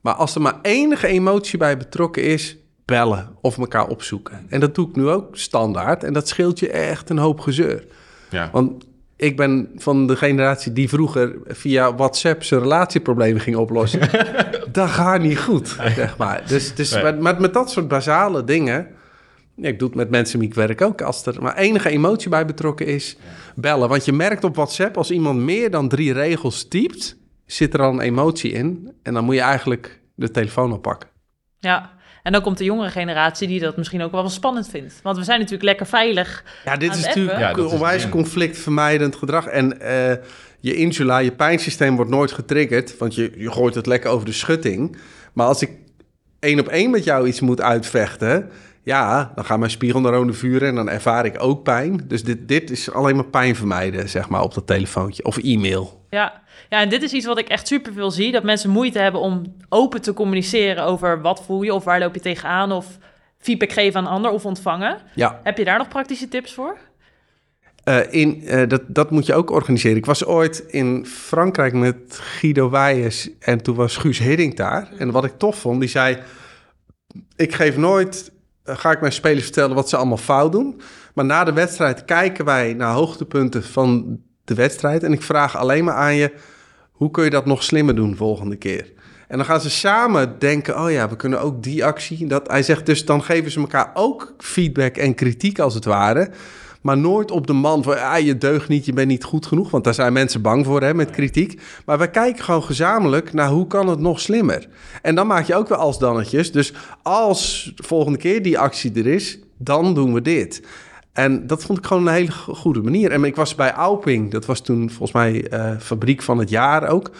Maar 0.00 0.14
als 0.14 0.34
er 0.34 0.40
maar 0.40 0.58
enige 0.62 1.06
emotie 1.06 1.58
bij 1.58 1.76
betrokken 1.76 2.22
is, 2.22 2.56
bellen 2.84 3.36
of 3.40 3.58
elkaar 3.58 3.86
opzoeken. 3.86 4.46
En 4.48 4.60
dat 4.60 4.74
doe 4.74 4.88
ik 4.88 4.96
nu 4.96 5.08
ook 5.08 5.36
standaard. 5.36 6.04
En 6.04 6.12
dat 6.12 6.28
scheelt 6.28 6.58
je 6.58 6.70
echt 6.70 7.10
een 7.10 7.18
hoop 7.18 7.40
gezeur. 7.40 7.84
Ja. 8.30 8.48
Want 8.52 8.84
ik 9.16 9.36
ben 9.36 9.70
van 9.76 10.06
de 10.06 10.16
generatie 10.16 10.72
die 10.72 10.88
vroeger 10.88 11.36
via 11.46 11.94
WhatsApp 11.94 12.42
zijn 12.42 12.60
relatieproblemen 12.60 13.40
ging 13.40 13.56
oplossen. 13.56 14.00
dat 14.72 14.88
gaat 14.88 15.20
niet 15.20 15.38
goed, 15.38 15.68
zeg 15.94 16.16
maar. 16.16 16.42
Dus, 16.46 16.74
dus 16.74 16.92
Nee. 16.92 17.02
met, 17.02 17.20
met, 17.20 17.38
met 17.38 17.54
dat 17.54 17.70
soort 17.70 17.88
basale 17.88 18.44
dingen... 18.44 18.88
Ja, 19.56 19.68
ik 19.68 19.78
doe 19.78 19.88
het 19.88 19.96
met 19.96 20.10
mensen 20.10 20.38
die 20.38 20.48
ik 20.48 20.54
werk 20.54 20.80
ook. 20.80 21.02
Als 21.02 21.26
er 21.26 21.42
maar 21.42 21.56
enige 21.56 21.88
emotie 21.88 22.28
bij 22.28 22.46
betrokken 22.46 22.86
is, 22.86 23.16
bellen. 23.54 23.88
Want 23.88 24.04
je 24.04 24.12
merkt 24.12 24.44
op 24.44 24.54
WhatsApp, 24.54 24.96
als 24.96 25.10
iemand 25.10 25.38
meer 25.38 25.70
dan 25.70 25.88
drie 25.88 26.12
regels 26.12 26.68
typt... 26.68 27.16
zit 27.46 27.74
er 27.74 27.80
al 27.80 27.92
een 27.92 28.00
emotie 28.00 28.52
in. 28.52 28.92
En 29.02 29.14
dan 29.14 29.24
moet 29.24 29.34
je 29.34 29.40
eigenlijk 29.40 30.00
de 30.14 30.30
telefoon 30.30 30.72
oppakken. 30.72 31.08
Ja. 31.58 31.92
En 32.24 32.32
dan 32.32 32.42
komt 32.42 32.58
de 32.58 32.64
jongere 32.64 32.90
generatie 32.90 33.48
die 33.48 33.60
dat 33.60 33.76
misschien 33.76 34.02
ook 34.02 34.10
wel 34.10 34.28
spannend 34.28 34.68
vindt. 34.68 35.00
Want 35.02 35.16
we 35.16 35.24
zijn 35.24 35.38
natuurlijk 35.38 35.64
lekker 35.64 35.86
veilig. 35.86 36.44
Ja, 36.64 36.76
dit 36.76 36.90
Aan 36.90 36.98
is 36.98 37.04
natuurlijk? 37.04 37.38
Ja, 37.38 37.64
onwijs 37.64 38.08
conflictvermijdend 38.08 39.16
gedrag. 39.16 39.46
En 39.46 39.80
eh, 39.80 40.16
je 40.60 40.74
insula, 40.74 41.18
je 41.18 41.32
pijnsysteem 41.32 41.96
wordt 41.96 42.10
nooit 42.10 42.32
getriggerd, 42.32 42.98
want 42.98 43.14
je, 43.14 43.32
je 43.36 43.52
gooit 43.52 43.74
het 43.74 43.86
lekker 43.86 44.10
over 44.10 44.26
de 44.26 44.32
schutting. 44.32 44.96
Maar 45.32 45.46
als 45.46 45.62
ik 45.62 45.70
één 46.38 46.60
op 46.60 46.68
één 46.68 46.90
met 46.90 47.04
jou 47.04 47.26
iets 47.26 47.40
moet 47.40 47.60
uitvechten, 47.60 48.50
ja, 48.82 49.32
dan 49.34 49.44
gaan 49.44 49.58
mijn 49.58 49.70
spiegelneuronen 49.70 50.34
vuren 50.34 50.68
en 50.68 50.74
dan 50.74 50.88
ervaar 50.88 51.24
ik 51.24 51.42
ook 51.42 51.62
pijn. 51.62 52.04
Dus 52.08 52.24
dit, 52.24 52.48
dit 52.48 52.70
is 52.70 52.90
alleen 52.90 53.16
maar 53.16 53.24
pijn 53.24 53.56
vermijden, 53.56 54.08
zeg 54.08 54.28
maar, 54.28 54.42
op 54.42 54.54
dat 54.54 54.66
telefoontje 54.66 55.24
of 55.24 55.36
e-mail. 55.36 56.03
Ja. 56.14 56.42
ja, 56.68 56.80
en 56.80 56.88
dit 56.88 57.02
is 57.02 57.12
iets 57.12 57.26
wat 57.26 57.38
ik 57.38 57.48
echt 57.48 57.66
superveel 57.66 58.10
zie. 58.10 58.32
Dat 58.32 58.42
mensen 58.42 58.70
moeite 58.70 58.98
hebben 58.98 59.20
om 59.20 59.56
open 59.68 60.02
te 60.02 60.12
communiceren 60.12 60.84
over 60.84 61.20
wat 61.20 61.44
voel 61.44 61.62
je 61.62 61.74
of 61.74 61.84
waar 61.84 61.98
loop 61.98 62.14
je 62.14 62.20
tegenaan. 62.20 62.72
Of 62.72 62.86
feedback 63.38 63.72
geven 63.72 64.00
aan 64.00 64.06
ander 64.06 64.30
of 64.30 64.44
ontvangen. 64.44 64.98
Ja. 65.14 65.40
Heb 65.42 65.58
je 65.58 65.64
daar 65.64 65.78
nog 65.78 65.88
praktische 65.88 66.28
tips 66.28 66.54
voor? 66.54 66.78
Eh, 67.84 68.00
in, 68.10 68.42
eh, 68.46 68.68
dat, 68.68 68.82
dat 68.86 69.10
moet 69.10 69.26
je 69.26 69.34
ook 69.34 69.50
organiseren. 69.50 69.96
Ik 69.96 70.06
was 70.06 70.24
ooit 70.24 70.64
in 70.66 71.06
Frankrijk 71.06 71.72
met 71.72 71.96
Guido 72.08 72.70
Wijers 72.70 73.30
en 73.38 73.62
toen 73.62 73.74
was 73.76 73.96
Guus 73.96 74.18
Hiddink 74.18 74.56
daar. 74.56 74.88
En 74.98 75.10
wat 75.10 75.24
ik 75.24 75.38
tof 75.38 75.58
vond, 75.58 75.80
die 75.80 75.88
zei... 75.88 76.18
Ik 77.36 77.54
geef 77.54 77.76
nooit, 77.76 78.32
eh, 78.62 78.76
ga 78.76 78.90
ik 78.90 79.00
mijn 79.00 79.12
spelers 79.12 79.44
vertellen 79.44 79.74
wat 79.74 79.88
ze 79.88 79.96
allemaal 79.96 80.16
fout 80.16 80.52
doen. 80.52 80.80
Maar 81.14 81.24
na 81.24 81.44
de 81.44 81.52
wedstrijd 81.52 82.04
kijken 82.04 82.44
wij 82.44 82.72
naar 82.72 82.92
hoogtepunten 82.92 83.64
van 83.64 84.20
de 84.44 84.54
wedstrijd. 84.54 85.02
En 85.02 85.12
ik 85.12 85.22
vraag 85.22 85.56
alleen 85.56 85.84
maar 85.84 85.94
aan 85.94 86.14
je, 86.14 86.32
hoe 86.92 87.10
kun 87.10 87.24
je 87.24 87.30
dat 87.30 87.46
nog 87.46 87.62
slimmer 87.62 87.94
doen 87.94 88.16
volgende 88.16 88.56
keer? 88.56 88.92
En 89.28 89.36
dan 89.36 89.46
gaan 89.46 89.60
ze 89.60 89.70
samen 89.70 90.38
denken, 90.38 90.80
oh 90.80 90.90
ja, 90.90 91.08
we 91.08 91.16
kunnen 91.16 91.40
ook 91.40 91.62
die 91.62 91.84
actie. 91.84 92.26
Dat, 92.26 92.48
hij 92.48 92.62
zegt 92.62 92.86
dus, 92.86 93.04
dan 93.04 93.22
geven 93.22 93.50
ze 93.50 93.60
elkaar 93.60 93.90
ook 93.94 94.34
feedback 94.38 94.96
en 94.96 95.14
kritiek 95.14 95.58
als 95.58 95.74
het 95.74 95.84
ware. 95.84 96.30
Maar 96.80 96.98
nooit 96.98 97.30
op 97.30 97.46
de 97.46 97.52
man 97.52 97.82
van, 97.82 98.00
ah, 98.00 98.18
je 98.18 98.38
deugt 98.38 98.68
niet, 98.68 98.84
je 98.84 98.92
bent 98.92 99.08
niet 99.08 99.24
goed 99.24 99.46
genoeg. 99.46 99.70
Want 99.70 99.84
daar 99.84 99.94
zijn 99.94 100.12
mensen 100.12 100.42
bang 100.42 100.64
voor, 100.64 100.82
hè, 100.82 100.94
met 100.94 101.10
kritiek. 101.10 101.60
Maar 101.86 101.98
wij 101.98 102.10
kijken 102.10 102.44
gewoon 102.44 102.62
gezamenlijk 102.62 103.32
naar 103.32 103.48
hoe 103.48 103.66
kan 103.66 103.88
het 103.88 103.98
nog 103.98 104.20
slimmer. 104.20 104.68
En 105.02 105.14
dan 105.14 105.26
maak 105.26 105.46
je 105.46 105.54
ook 105.54 105.68
weer 105.68 105.78
als 105.78 105.98
dannetjes. 105.98 106.52
Dus 106.52 106.72
als 107.02 107.72
de 107.74 107.82
volgende 107.82 108.18
keer 108.18 108.42
die 108.42 108.58
actie 108.58 108.92
er 108.94 109.06
is, 109.06 109.38
dan 109.56 109.94
doen 109.94 110.14
we 110.14 110.22
dit. 110.22 110.62
En 111.14 111.46
dat 111.46 111.64
vond 111.64 111.78
ik 111.78 111.86
gewoon 111.86 112.06
een 112.06 112.12
hele 112.14 112.30
go- 112.30 112.54
goede 112.54 112.82
manier. 112.82 113.10
En 113.10 113.24
ik 113.24 113.36
was 113.36 113.54
bij 113.54 113.72
Auping, 113.72 114.30
dat 114.30 114.46
was 114.46 114.60
toen 114.60 114.88
volgens 114.90 115.12
mij 115.12 115.48
eh, 115.48 115.78
fabriek 115.78 116.22
van 116.22 116.38
het 116.38 116.50
jaar 116.50 116.88
ook. 116.88 117.10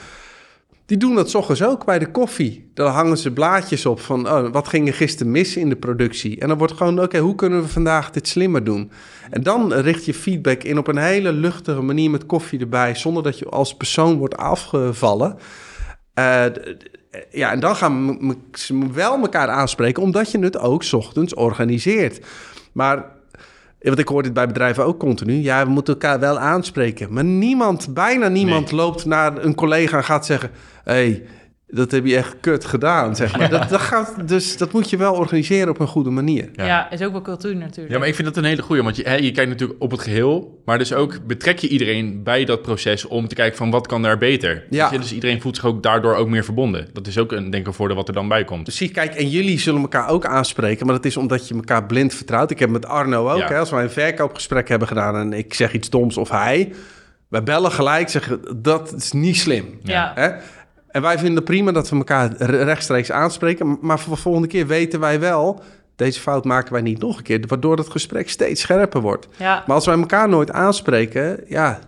Die 0.87 0.96
doen 0.96 1.14
dat 1.14 1.35
ochtends 1.35 1.62
ook 1.62 1.85
bij 1.85 1.98
de 1.98 2.11
koffie. 2.11 2.70
Dan 2.74 2.90
hangen 2.92 3.16
ze 3.18 3.33
blaadjes 3.33 3.87
op 3.87 4.00
van 4.00 4.28
oh, 4.28 4.52
wat 4.52 4.68
ging 4.68 4.88
er 4.88 4.94
gisteren 4.94 5.33
mis 5.33 5.57
in 5.57 5.68
de 5.68 5.76
productie. 5.76 6.40
En 6.40 6.48
dan 6.48 6.59
wordt 6.59 6.72
gewoon, 6.72 7.02
oké, 7.02 7.18
hoe 7.18 7.35
kunnen 7.35 7.62
we 7.62 7.68
vandaag 7.68 8.11
dit 8.11 8.28
slimmer 8.28 8.64
doen? 8.64 8.90
En 9.30 9.42
dan 9.42 9.72
richt 9.72 10.04
je 10.04 10.14
feedback 10.14 10.62
in 10.62 10.78
op 10.78 10.87
een 10.87 10.96
hele 10.98 11.33
luchtige 11.33 11.80
manier 11.83 12.11
met 12.11 12.26
koffie 12.26 12.61
erbij, 12.61 12.94
zonder 12.94 13.22
dat 13.22 13.38
je 13.38 13.48
als 13.48 13.76
persoon 13.76 14.16
wordt 14.16 14.37
afgevallen. 14.37 15.37
Eh, 16.14 16.44
d- 16.44 16.74
ja, 17.30 17.50
en 17.52 17.61
dan 17.61 17.76
gaan 17.76 18.18
ze 18.52 18.87
wel 18.92 19.18
elkaar 19.20 19.48
aanspreken, 19.48 20.02
omdat 20.02 20.30
je 20.30 20.38
het 20.38 20.59
ook 20.59 20.85
ochtends 20.92 21.35
organiseert. 21.35 22.26
Maar 22.72 23.04
Want 23.85 23.99
ik 23.99 24.09
hoor 24.09 24.23
dit 24.23 24.33
bij 24.33 24.47
bedrijven 24.47 24.85
ook 24.85 24.99
continu. 24.99 25.33
Ja, 25.33 25.64
we 25.64 25.70
moeten 25.70 25.92
elkaar 25.92 26.20
wel 26.20 26.38
aanspreken. 26.38 27.12
Maar 27.12 27.25
niemand, 27.25 27.94
bijna 27.94 28.29
niemand 28.29 28.70
loopt 28.70 29.05
naar 29.05 29.44
een 29.44 29.55
collega 29.55 29.97
en 29.97 30.05
gaat 30.05 30.27
zeggen... 30.27 30.51
hey, 30.85 31.23
dat 31.66 31.90
heb 31.90 32.07
je 32.07 32.16
echt 32.16 32.37
kut 32.40 32.64
gedaan, 32.64 33.16
zeg 33.16 33.38
maar. 33.38 33.48
Dat, 33.59 33.68
dat 33.68 33.81
gaat, 33.81 34.29
dus 34.29 34.57
dat 34.57 34.72
moet 34.72 34.90
je 34.90 34.96
wel 34.96 35.14
organiseren 35.14 35.68
op 35.68 35.81
een 35.81 35.87
goede 35.87 36.11
manier. 36.11 36.50
Ja, 36.53 36.64
Ja. 36.66 36.90
is 36.90 37.03
ook 37.03 37.12
wel 37.12 37.22
cultuur 37.22 37.57
natuurlijk. 37.57 37.92
Ja, 37.92 37.98
maar 37.98 38.09
ik 38.09 38.14
vind 38.14 38.29
dat 38.29 38.37
een 38.37 38.44
hele 38.44 38.62
goeie, 38.62 38.83
want 38.83 38.96
je, 38.96 39.03
hè, 39.03 39.14
je 39.14 39.31
kijkt 39.33 39.50
natuurlijk 39.50 39.83
op 39.83 39.90
het 39.90 40.00
geheel, 40.00 40.62
maar 40.64 40.79
dus 40.79 40.92
ook 40.92 41.27
betrek 41.27 41.59
je 41.59 41.68
iedereen 41.68 42.22
bij 42.22 42.44
dat 42.44 42.62
proces 42.62 43.05
om 43.07 43.29
te 43.29 43.35
kijken 43.35 43.57
van 43.57 43.70
wat 43.70 43.87
kan 43.87 44.03
daar 44.03 44.18
beter. 44.18 44.64
Ja. 44.70 44.88
Je? 44.92 44.98
Dus 44.98 45.12
iedereen 45.12 45.40
voelt 45.40 45.57
zich 45.57 45.64
ook 45.64 45.83
daardoor 45.83 46.14
ook 46.14 46.29
meer 46.29 46.44
verbonden. 46.44 46.88
Dat 46.92 47.07
is 47.07 47.18
ook 47.18 47.33
een, 47.33 47.42
denk 47.50 47.62
ik, 47.62 47.66
een 47.66 47.74
voordeel 47.74 47.96
wat 47.96 48.09
er 48.09 48.14
dan 48.14 48.29
bij 48.29 48.44
komt. 48.44 48.64
Dus 48.64 48.77
zie, 48.77 48.90
kijk, 48.90 49.14
en 49.14 49.29
jullie 49.29 49.59
zullen 49.59 49.81
elkaar 49.81 50.09
ook 50.09 50.24
aanspreken, 50.27 50.87
maar 50.87 50.94
dat 50.94 51.05
is 51.05 51.16
omdat 51.16 51.48
je 51.48 51.55
elkaar 51.55 51.85
blind 51.87 52.14
vertrouwt. 52.14 52.50
Ik 52.50 52.59
heb 52.59 52.70
met 52.70 52.87
Arno 52.87 53.31
ook, 53.31 53.38
Ja. 53.38 53.48
hè, 53.48 53.59
als 53.59 53.70
wij 53.70 53.83
een 53.83 53.90
verkoopgesprek 53.90 54.68
hebben 54.68 54.88
gedaan 54.88 55.16
en 55.16 55.33
ik 55.33 55.55
zeg 55.55 55.72
iets 55.72 55.90
doms 55.90 56.16
of 56.16 56.31
hij, 56.31 56.72
wij 57.29 57.42
bellen 57.42 57.72
gelijk, 57.72 58.09
zeggen 58.09 58.40
dat 58.62 58.94
is 58.96 59.12
niet 59.12 59.37
slim. 59.37 59.79
Ja. 59.83 60.12
Hè? 60.14 60.31
En 60.94 61.02
wij 61.02 61.16
vinden 61.18 61.37
het 61.37 61.44
prima 61.44 61.72
dat 61.72 61.88
we 61.88 61.96
elkaar 61.96 62.33
re- 62.38 62.62
rechtstreeks 62.64 63.11
aanspreken. 63.11 63.78
Maar 63.80 63.98
voor 63.98 64.14
de 64.14 64.20
volgende 64.20 64.48
keer 64.48 64.66
weten 64.66 65.00
wij 65.00 65.20
wel... 65.20 65.62
deze 65.96 66.20
fout 66.20 66.44
maken 66.44 66.72
wij 66.72 66.83
niet 66.83 66.98
nog 66.98 67.16
een 67.16 67.22
keer. 67.22 67.44
Waardoor 67.46 67.76
het 67.76 67.90
gesprek 67.90 68.30
steeds 68.30 68.61
scherper 68.61 69.00
wordt. 69.00 69.28
Ja. 69.38 69.64
Maar 69.66 69.76
als 69.76 69.87
wij 69.87 69.98
elkaar 69.98 70.28
nooit 70.28 70.50
aanspreken... 70.50 71.40
ja, 71.48 71.78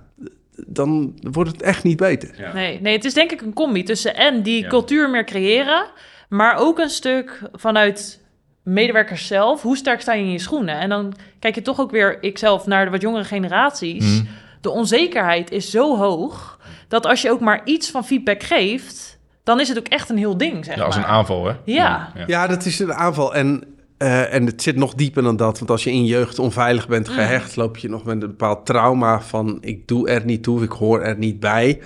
dan 0.67 1.19
wordt 1.21 1.51
het 1.51 1.63
echt 1.63 1.85
niet 1.85 1.97
beter. 1.97 2.35
Ja. 2.39 2.53
Nee, 2.53 2.81
nee, 2.81 2.93
het 2.97 3.05
is 3.05 3.15
denk 3.15 3.33
ik 3.33 3.41
een 3.41 3.53
combi 3.53 3.83
tussen 3.83 4.17
en 4.17 4.43
die 4.43 4.63
Ja. 4.63 4.69
cultuur 4.69 5.11
meer 5.11 5.25
creëren, 5.25 5.85
maar 6.29 6.57
ook 6.59 6.79
een 6.79 6.91
stuk 6.91 7.41
vanuit 7.53 8.21
medewerkers 8.63 9.27
zelf. 9.27 9.63
Hoe 9.63 9.77
sterk 9.77 10.01
sta 10.01 10.13
je 10.13 10.23
in 10.25 10.33
je 10.33 10.39
schoenen? 10.39 10.79
En 10.79 10.89
dan 10.89 11.15
kijk 11.39 11.55
je 11.55 11.63
toch 11.63 11.81
ook 11.81 11.91
weer, 11.91 12.23
ikzelf, 12.23 12.67
naar 12.67 12.85
de 12.85 12.91
wat 12.91 13.01
jongere 13.03 13.25
generaties. 13.25 14.05
Mhm. 14.05 14.25
De 14.61 14.71
onzekerheid 14.71 15.51
is 15.51 15.71
zo 15.71 15.97
hoog 15.97 16.56
dat 16.89 17.07
als 17.07 17.23
je 17.23 17.31
ook 17.31 17.41
maar 17.41 17.61
iets 17.65 17.91
van 17.91 18.05
feedback 18.05 18.43
geeft, 18.43 19.19
dan 19.47 19.61
is 19.61 19.69
het 19.69 19.79
ook 19.79 19.89
echt 19.89 20.11
een 20.11 20.17
heel 20.17 20.37
ding, 20.37 20.65
zeg 20.65 20.77
Ja, 20.77 20.85
als 20.85 20.97
een 20.97 21.05
aanval, 21.05 21.47
hè? 21.47 21.55
Ja. 21.65 22.13
Ja. 22.15 22.25
Ja, 22.27 22.47
dat 22.47 22.65
is 22.65 22.79
een 22.79 22.95
aanval. 22.95 23.35
En, 23.35 23.65
eh, 23.99 24.35
en 24.35 24.47
het 24.47 24.63
zit 24.63 24.77
nog 24.77 24.95
dieper 24.95 25.23
dan 25.23 25.37
dat. 25.37 25.59
Want 25.59 25.71
als 25.71 25.85
je 25.85 25.91
in 25.91 26.05
je 26.05 26.11
jeugd 26.11 26.39
onveilig 26.39 26.89
bent 26.89 27.09
gehecht... 27.09 27.57
loop 27.57 27.77
je 27.77 27.89
nog 27.89 28.05
met 28.05 28.23
een 28.23 28.29
bepaald 28.29 28.67
trauma 28.67 29.21
van... 29.21 29.59
ik 29.61 29.89
doe 29.89 30.09
er 30.09 30.25
niet 30.25 30.43
toe, 30.43 30.63
ik 30.63 30.71
hoor 30.71 31.03
er 31.03 31.19
niet 31.19 31.41
bij. 31.41 31.81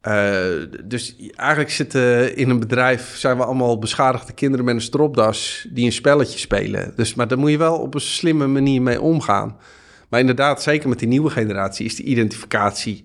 Eh, 0.00 0.36
dus 0.84 1.16
eigenlijk 1.34 1.70
zitten 1.70 2.36
in 2.36 2.50
een 2.50 2.60
bedrijf... 2.60 3.16
zijn 3.16 3.36
we 3.36 3.44
allemaal 3.44 3.78
beschadigde 3.78 4.32
kinderen 4.32 4.64
met 4.64 4.74
een 4.74 4.80
stropdas... 4.80 5.66
die 5.70 5.84
een 5.84 5.92
spelletje 5.92 6.38
spelen. 6.38 6.92
Dus, 6.96 7.14
maar 7.14 7.28
daar 7.28 7.38
moet 7.38 7.50
je 7.50 7.58
wel 7.58 7.78
op 7.78 7.94
een 7.94 8.00
slimme 8.00 8.46
manier 8.46 8.82
mee 8.82 9.00
omgaan. 9.00 9.56
Maar 10.08 10.20
inderdaad, 10.20 10.62
zeker 10.62 10.88
met 10.88 10.98
die 10.98 11.08
nieuwe 11.08 11.30
generatie... 11.30 11.86
is 11.86 11.96
die 11.96 12.06
identificatie 12.06 13.04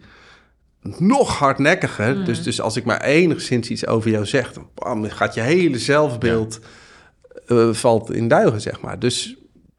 nog 0.82 1.38
hardnekkiger. 1.38 2.26
Dus, 2.26 2.44
dus 2.44 2.62
als 2.62 2.76
ik 2.76 2.84
maar 2.84 3.02
enigszins 3.02 3.70
iets 3.70 3.88
over 3.88 4.12
jou 4.12 4.26
zeg... 4.26 4.54
dan 4.54 4.68
bam, 4.76 5.10
gaat 5.10 5.34
je 5.34 5.42
hele 5.42 5.80
zelfbeeld 5.80 6.60
eh, 7.48 7.74
valt 7.74 8.14
in 8.14 8.28
duigen, 8.28 8.62
zeg 8.62 8.82
maar. 8.82 9.00
Dus 9.00 9.36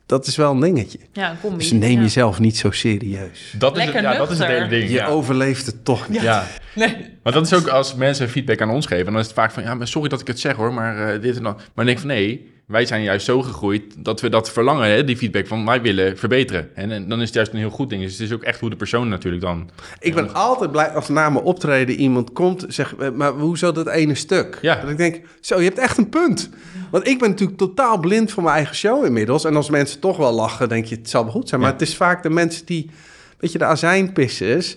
dat 0.07 0.27
is 0.27 0.37
wel 0.37 0.51
een 0.51 0.61
dingetje. 0.61 0.99
Ja, 1.13 1.31
een 1.31 1.41
combi. 1.41 1.59
Dus 1.59 1.71
neem 1.73 1.97
Ja. 1.97 2.01
jezelf 2.01 2.39
niet 2.39 2.57
zo 2.57 2.71
serieus. 2.71 3.55
Dat, 3.59 3.77
is 3.77 3.85
het, 3.85 3.93
ja, 3.95 4.15
dat 4.17 4.31
is 4.31 4.39
het 4.39 4.47
hele 4.49 4.69
ding. 4.69 4.83
Je 4.83 4.95
ja. 4.95 5.07
overleeft 5.07 5.67
het 5.67 5.85
toch 5.85 6.09
niet. 6.09 6.21
Ja. 6.21 6.47
Nee. 6.75 6.97
Maar 7.23 7.33
dat 7.33 7.47
is 7.47 7.55
ook 7.55 7.67
als 7.69 7.95
mensen 7.95 8.29
feedback 8.29 8.61
aan 8.61 8.71
ons 8.71 8.87
geven, 8.87 9.05
dan 9.05 9.19
is 9.19 9.27
het 9.27 9.35
vaak 9.35 9.51
van, 9.51 9.63
ja, 9.63 9.75
maar 9.75 9.89
sorry 9.89 10.09
dat 10.09 10.21
ik 10.21 10.27
het 10.27 10.41
zeg 10.41 10.57
hoor, 10.57 10.75
maar 10.75 11.13
eh, 11.15 11.21
dit 11.23 11.37
en 11.37 11.43
dat. 11.43 11.57
Maar 11.57 11.67
dan 11.75 11.85
denk 11.85 11.99
ik 11.99 12.05
van, 12.05 12.15
nee, 12.15 12.53
wij 12.71 12.87
zijn 12.87 13.03
juist 13.03 13.25
zo 13.25 13.43
gegroeid 13.43 13.83
dat 13.99 14.21
we 14.21 14.29
dat 14.29 14.51
verlangen, 14.51 14.89
hè, 14.91 15.05
die 15.05 15.17
feedback 15.17 15.47
van, 15.47 15.65
wij 15.65 15.83
willen 15.83 16.19
verbeteren. 16.19 16.71
En, 16.75 16.91
en 16.91 17.09
dan 17.09 17.19
is 17.21 17.27
het 17.27 17.35
juist 17.35 17.53
een 17.53 17.59
heel 17.59 17.71
goed 17.71 17.91
ding. 17.91 18.03
Dus 18.03 18.13
het 18.13 18.21
is 18.21 18.33
ook 18.33 18.43
echt 18.43 18.61
hoe 18.61 18.71
de 18.71 18.77
persoon 18.77 19.09
natuurlijk 19.09 19.43
dan... 19.43 19.71
Ik 20.01 20.15
ben 20.15 20.35
altijd 20.35 20.71
blij 20.73 20.89
als 20.89 21.09
na 21.09 21.31
mijn 21.31 21.45
optreden 21.45 21.95
iemand 21.95 22.33
komt 22.33 22.65
zegt, 22.69 22.95
eh, 22.99 23.11
maar 23.11 23.33
hoezo 23.33 23.73
dat 23.73 23.89
ene 23.89 24.15
stuk? 24.15 24.59
Ja. 24.63 24.75
Dat 24.81 24.91
ik 24.91 24.97
denk, 24.97 25.21
zo, 25.41 25.59
je 25.59 25.65
hebt 25.65 25.79
echt 25.79 25.99
een 25.99 26.09
punt. 26.09 26.51
Want 26.91 27.07
ik 27.09 27.19
ben 27.19 27.31
natuurlijk 27.31 27.59
totaal 27.59 27.99
blind 27.99 28.33
voor 28.33 28.43
mijn 28.43 28.55
eigen 28.57 28.77
show 28.77 29.05
inmiddels. 29.05 29.45
En 29.45 29.57
als 29.57 29.71
mensen 29.71 30.01
toch 30.01 30.17
wel 30.17 30.33
lachen, 30.33 30.69
denk 30.69 30.85
je, 30.85 30.95
het 30.95 31.11
zal 31.11 31.23
wel 31.23 31.33
goed 31.33 31.49
zijn. 31.49 31.61
Maar 31.61 31.71
Ja. 31.71 31.77
het 31.79 31.89
is 31.89 31.97
vaak 31.97 32.23
de 32.23 32.31
mensen 32.31 32.67
die, 32.67 32.91
weet 33.39 33.53
je, 33.53 33.59
de 33.59 33.65
azijnpissers, 33.65 34.77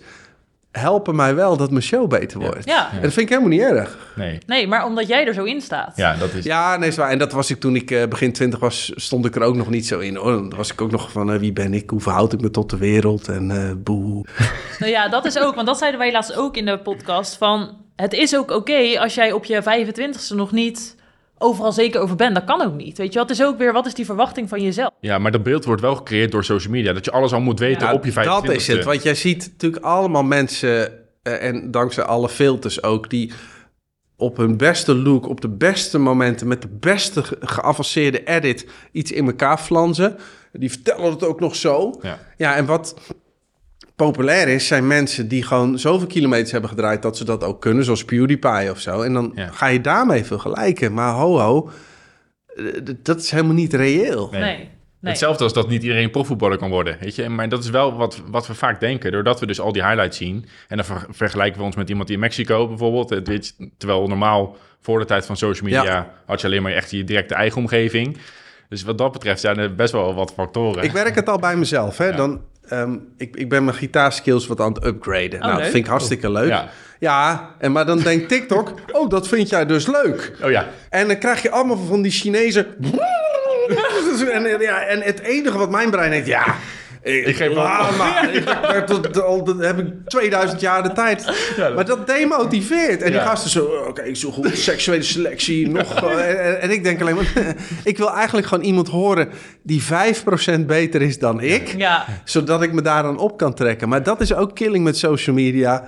helpen 0.80 1.16
mij 1.16 1.36
wel 1.36 1.58
dat 1.58 1.72
mijn 1.72 1.84
show 1.84 2.08
beter 2.08 2.40
wordt. 2.40 2.66
Ja. 2.66 2.92
En 2.92 3.02
dat 3.02 3.14
vind 3.14 3.30
ik 3.30 3.30
helemaal 3.30 3.50
niet 3.50 3.62
erg. 3.62 3.98
Nee, 4.16 4.38
nee, 4.46 4.68
maar 4.68 4.86
omdat 4.86 5.08
jij 5.08 5.28
er 5.28 5.34
zo 5.34 5.44
in 5.44 5.62
staat. 5.62 5.98
ja, 5.98 6.16
dat 6.16 6.34
is... 6.34 6.44
Ja, 6.44 6.78
nee, 6.78 6.90
is 6.90 6.96
waar. 6.96 7.10
En 7.10 7.18
dat 7.18 7.32
was 7.32 7.50
ik 7.50 7.60
toen 7.60 7.76
ik 7.76 7.92
eh, 7.92 8.08
begin 8.08 8.34
twintig 8.34 8.60
was, 8.60 8.92
stond 8.96 9.26
ik 9.26 9.36
er 9.36 9.42
ook 9.42 9.56
nog 9.56 9.70
niet 9.70 9.88
zo 9.88 10.00
in. 10.00 10.16
Hoor. 10.16 10.32
Dan 10.32 10.54
was 10.56 10.72
ik 10.72 10.82
ook 10.82 10.92
nog 10.92 11.12
van, 11.12 11.32
eh, 11.32 11.40
wie 11.40 11.54
ben 11.54 11.74
ik? 11.74 11.90
Hoe 11.90 12.00
verhoud 12.00 12.34
ik 12.34 12.42
me 12.42 12.52
tot 12.52 12.70
de 12.70 12.78
wereld? 12.78 13.28
En 13.28 13.52
eh 13.52 13.72
boe. 13.78 14.26
Nou 14.80 14.92
ja, 14.92 15.10
dat 15.10 15.26
is 15.26 15.40
ook, 15.40 15.56
want 15.56 15.68
dat 15.68 15.78
zeiden 15.78 16.00
wij 16.00 16.12
laatst 16.12 16.36
ook 16.36 16.58
in 16.58 16.66
de 16.66 16.80
podcast. 16.80 17.38
Van 17.38 17.78
het 17.96 18.14
is 18.14 18.36
ook 18.36 18.52
oké 18.52 19.00
als 19.00 19.16
jij 19.16 19.32
op 19.32 19.46
je 19.46 19.62
25ste 19.64 20.36
nog 20.36 20.52
niet 20.52 20.96
overal 21.44 21.72
zeker 21.72 22.02
over 22.02 22.16
bent. 22.16 22.36
Dat 22.36 22.44
kan 22.44 22.62
ook 22.62 22.74
niet. 22.76 22.98
Weet 22.98 23.14
je, 23.14 23.20
wat 23.20 23.30
is 23.30 23.44
ook 23.44 23.58
weer, 23.58 23.74
wat 23.74 23.86
is 23.86 23.94
die 23.94 24.06
verwachting 24.06 24.50
van 24.50 24.62
jezelf? 24.62 24.90
Ja, 25.00 25.18
maar 25.18 25.32
dat 25.32 25.44
beeld 25.44 25.66
wordt 25.66 25.82
wel 25.82 25.96
gecreëerd 25.96 26.32
door 26.32 26.44
social 26.44 26.72
media. 26.74 26.94
Dat 26.94 27.06
je 27.06 27.12
alles 27.12 27.34
al 27.34 27.42
moet 27.42 27.60
weten 27.60 27.88
Ja, 27.88 27.94
op 27.94 28.06
je 28.06 28.12
25 28.12 28.52
dat 28.54 28.62
is 28.62 28.68
het. 28.68 28.84
Want 28.86 29.04
jij 29.04 29.16
ziet 29.16 29.50
natuurlijk 29.52 29.84
allemaal 29.86 30.24
mensen, 30.24 30.92
eh, 31.24 31.44
en 31.48 31.72
dankzij 31.72 32.04
alle 32.04 32.30
filters 32.30 32.84
ook, 32.84 33.10
die 33.10 33.32
op 34.18 34.38
hun 34.38 34.58
beste 34.58 34.96
look, 34.96 35.28
op 35.28 35.42
de 35.42 35.50
beste 35.50 35.98
momenten, 35.98 36.48
met 36.48 36.62
de 36.62 36.68
beste 36.80 37.24
ge- 37.24 37.38
geavanceerde 37.40 38.24
edit 38.24 38.68
iets 38.92 39.12
in 39.12 39.26
elkaar 39.26 39.58
flanzen. 39.58 40.18
Die 40.52 40.70
vertellen 40.70 41.12
het 41.12 41.24
ook 41.24 41.40
nog 41.40 41.56
zo. 41.56 42.00
Ja. 42.02 42.20
Ja, 42.38 42.56
en 42.56 42.66
wat 42.66 42.96
populair 44.06 44.48
is, 44.48 44.68
zijn 44.68 44.88
mensen 44.88 45.28
die 45.28 45.44
gewoon 45.44 45.80
zoveel 45.80 46.08
kilometers 46.08 46.52
hebben 46.52 46.70
gedraaid 46.70 47.02
dat 47.02 47.18
ze 47.18 47.26
dat 47.26 47.44
ook 47.44 47.62
kunnen, 47.62 47.84
zoals 47.86 48.06
PewDiePie 48.06 48.72
of 48.72 48.80
zo. 48.80 49.02
En 49.02 49.14
dan 49.14 49.32
Ja. 49.36 49.48
ga 49.52 49.68
je 49.68 49.82
daarmee 49.82 50.24
vergelijken. 50.24 50.94
Maar 50.94 51.14
ho 51.14 51.40
ho, 51.40 51.70
eh, 52.56 52.66
dat 53.04 53.20
is 53.20 53.32
helemaal 53.32 53.54
niet 53.54 53.74
reëel. 53.74 54.28
Nee. 54.32 54.42
Nee. 54.42 54.56
nee. 54.58 54.68
Hetzelfde 55.02 55.44
als 55.44 55.54
dat 55.54 55.70
niet 55.70 55.84
iedereen 55.84 56.10
profvoetballer 56.12 56.58
kan 56.58 56.70
worden, 56.70 56.98
weet 57.00 57.16
je. 57.16 57.30
Maar 57.30 57.50
dat 57.50 57.64
is 57.64 57.70
wel 57.70 57.94
wat, 57.98 58.22
wat 58.30 58.48
we 58.48 58.54
vaak 58.54 58.80
denken, 58.80 59.12
doordat 59.12 59.40
we 59.40 59.46
dus 59.46 59.60
al 59.60 59.72
die 59.72 59.84
highlights 59.86 60.18
zien. 60.18 60.46
En 60.68 60.78
dan 60.78 60.86
ver- 60.86 61.06
vergelijken 61.10 61.60
we 61.60 61.66
ons 61.66 61.76
met 61.76 61.90
iemand 61.90 62.08
die 62.08 62.16
in 62.16 62.22
Mexico 62.22 62.68
bijvoorbeeld. 62.68 63.10
het 63.10 63.28
weet 63.28 63.54
je, 63.58 63.70
Terwijl 63.78 64.08
normaal 64.08 64.56
voor 64.82 65.00
de 65.00 65.06
tijd 65.06 65.26
van 65.26 65.38
social 65.38 65.66
media 65.70 65.84
Ja. 65.84 66.14
had 66.26 66.42
je 66.42 66.48
alleen 66.48 66.62
maar 66.62 66.72
echt 66.72 66.92
je 66.92 67.04
directe 67.04 67.34
eigen 67.34 67.58
omgeving. 67.62 68.18
Dus 68.70 68.84
wat 68.84 68.98
dat 68.98 69.12
betreft 69.12 69.40
zijn 69.42 69.58
er 69.58 69.76
best 69.76 69.92
wel 69.92 70.14
wat 70.14 70.34
factoren. 70.34 70.84
Ik 70.84 70.92
werk 70.92 71.16
het 71.16 71.30
al 71.30 71.40
bij 71.40 71.56
mezelf. 71.56 71.98
Hè? 71.98 72.08
Ja. 72.08 72.16
Dan, 72.16 72.42
ehm, 72.68 72.96
ik, 73.18 73.36
ik 73.36 73.50
ben 73.50 73.64
mijn 73.64 73.78
gitaarskills 73.78 74.48
wat 74.48 74.60
aan 74.60 74.74
het 74.74 74.86
upgraden. 74.86 75.40
nou, 75.40 75.52
dat 75.52 75.62
leuk. 75.62 75.72
vind 75.72 75.84
ik 75.84 75.90
hartstikke 75.92 76.32
leuk. 76.32 76.48
Ja, 76.48 76.70
Ja. 77.00 77.56
en, 77.60 77.72
maar 77.72 77.86
dan 77.86 78.00
denkt 78.00 78.30
TikTok, 78.30 78.74
oh, 78.92 79.10
dat 79.10 79.28
vind 79.28 79.50
jij 79.50 79.66
dus 79.66 79.88
leuk. 79.88 80.32
Oh 80.44 80.52
ja, 80.52 80.68
En 80.90 81.08
dan 81.08 81.18
krijg 81.18 81.42
je 81.42 81.50
allemaal 81.52 81.78
van 81.78 82.02
die 82.02 82.12
Chinezen... 82.12 82.66
en, 84.32 84.62
ja, 84.62 84.82
en 84.86 85.02
het 85.02 85.20
enige 85.20 85.58
wat 85.58 85.70
mijn 85.70 85.90
brein 85.90 86.12
denkt, 86.12 86.28
ja... 86.28 86.56
Ik 87.04 87.36
geef 87.36 87.54
maar. 87.54 88.30
Ik, 88.36 88.46
dat, 88.88 88.88
dat, 88.88 89.14
dat, 89.14 89.46
dat 89.46 89.60
heb 89.60 89.80
ik 89.80 89.86
2000 90.08 90.62
jaar 90.62 90.84
de 90.84 90.92
tijd. 90.92 91.24
Ja, 91.56 91.64
dat- 91.66 91.76
Maar 91.76 91.86
dat 91.86 92.08
demotiveert. 92.08 93.02
En 93.02 93.12
die 93.12 93.20
gasten 93.20 93.50
zo, 93.50 93.66
oké, 93.66 94.14
zo 94.16 94.32
goed, 94.32 94.58
seksuele 94.58 95.04
selectie, 95.04 95.68
nog... 95.70 95.94
eh, 96.04 96.48
en, 96.48 96.62
en 96.62 96.72
ik 96.72 96.84
denk 96.84 97.02
alleen 97.02 97.16
maar, 97.16 97.32
ik 97.84 97.98
wil 97.98 98.12
eigenlijk 98.14 98.48
gewoon 98.48 98.64
iemand 98.64 98.88
horen 98.88 99.30
die 99.64 99.84
5% 99.84 100.66
beter 100.66 101.02
is 101.02 101.20
dan 101.20 101.42
ik 101.42 101.74
Ja, 101.78 102.06
zodat 102.24 102.62
ik 102.62 102.74
me 102.74 102.82
daar 102.82 103.04
dan 103.04 103.18
op 103.18 103.38
kan 103.38 103.54
trekken. 103.54 103.90
Maar 103.90 104.04
dat 104.04 104.22
is 104.22 104.34
ook 104.34 104.56
killing 104.56 104.84
met 104.84 104.98
social 104.98 105.36
media. 105.36 105.84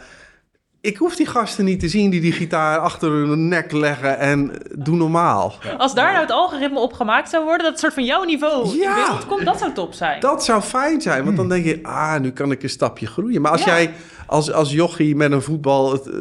Ik 0.86 0.98
hoef 0.98 1.16
die 1.16 1.26
gasten 1.26 1.66
niet 1.66 1.80
te 1.80 1.88
zien 1.90 2.10
die 2.10 2.22
die 2.22 2.32
gitaar 2.32 2.78
achter 2.80 3.12
hun 3.12 3.48
nek 3.48 3.72
leggen 3.72 4.18
en 4.20 4.52
doe 4.78 4.96
normaal. 4.96 5.54
als 5.78 5.94
daar 5.96 6.12
nou 6.12 6.22
het 6.22 6.32
algoritme 6.32 6.80
op 6.80 6.94
gemaakt 6.94 7.30
zou 7.30 7.44
worden, 7.44 7.62
dat 7.64 7.72
het 7.72 7.80
soort 7.80 7.94
van 7.94 8.04
jouw 8.06 8.24
niveau 8.24 8.78
Ja. 8.80 8.90
in 8.98 9.04
beeld 9.06 9.26
komt, 9.26 9.46
dat 9.46 9.60
zou 9.60 9.74
top 9.74 9.94
zijn. 9.94 10.20
Dat 10.20 10.44
zou 10.44 10.62
fijn 10.62 11.02
zijn, 11.02 11.24
want 11.24 11.38
dan 11.38 11.50
denk 11.50 11.66
je, 11.66 11.80
ah, 11.84 12.20
nu 12.20 12.32
kan 12.32 12.52
ik 12.52 12.64
een 12.64 12.70
stapje 12.70 13.08
groeien. 13.08 13.42
Maar 13.42 13.52
als 13.52 13.64
Ja. 13.64 13.76
jij 13.76 13.94
als, 14.28 14.52
als 14.52 14.72
jochie 14.72 15.16
met 15.16 15.32
een 15.32 15.42
voetbal 15.42 15.92
het, 15.92 16.08
eh, 16.08 16.14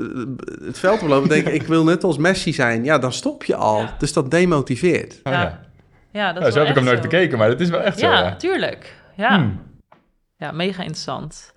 het 0.66 0.78
veld 0.78 1.02
oplopen, 1.02 1.28
denk 1.28 1.46
ik, 1.46 1.54
ik 1.62 1.66
wil 1.66 1.84
net 1.84 2.04
als 2.04 2.16
Messi 2.18 2.52
zijn. 2.52 2.84
Ja, 2.84 2.98
dan 2.98 3.12
stop 3.12 3.44
je 3.44 3.56
al. 3.56 3.78
Ja. 3.80 3.94
Dus 3.98 4.12
dat 4.12 4.30
demotiveert. 4.30 5.20
Oh, 5.22 5.32
Ja. 5.32 5.60
ja. 6.12 6.32
Dat 6.32 6.42
Ja, 6.42 6.48
is 6.48 6.54
zo 6.54 6.60
heb 6.60 6.68
ik 6.68 6.74
hem 6.74 6.84
nooit 6.84 7.00
bekeken, 7.00 7.38
maar 7.38 7.48
dat 7.48 7.60
is 7.60 7.68
wel 7.68 7.80
echt 7.80 7.98
zo. 7.98 8.06
Ja, 8.06 8.18
Ja. 8.18 8.36
tuurlijk. 8.36 8.94
Ja. 9.16 9.36
Hmm. 9.36 9.60
ja, 10.36 10.52
mega 10.52 10.78
interessant. 10.82 11.52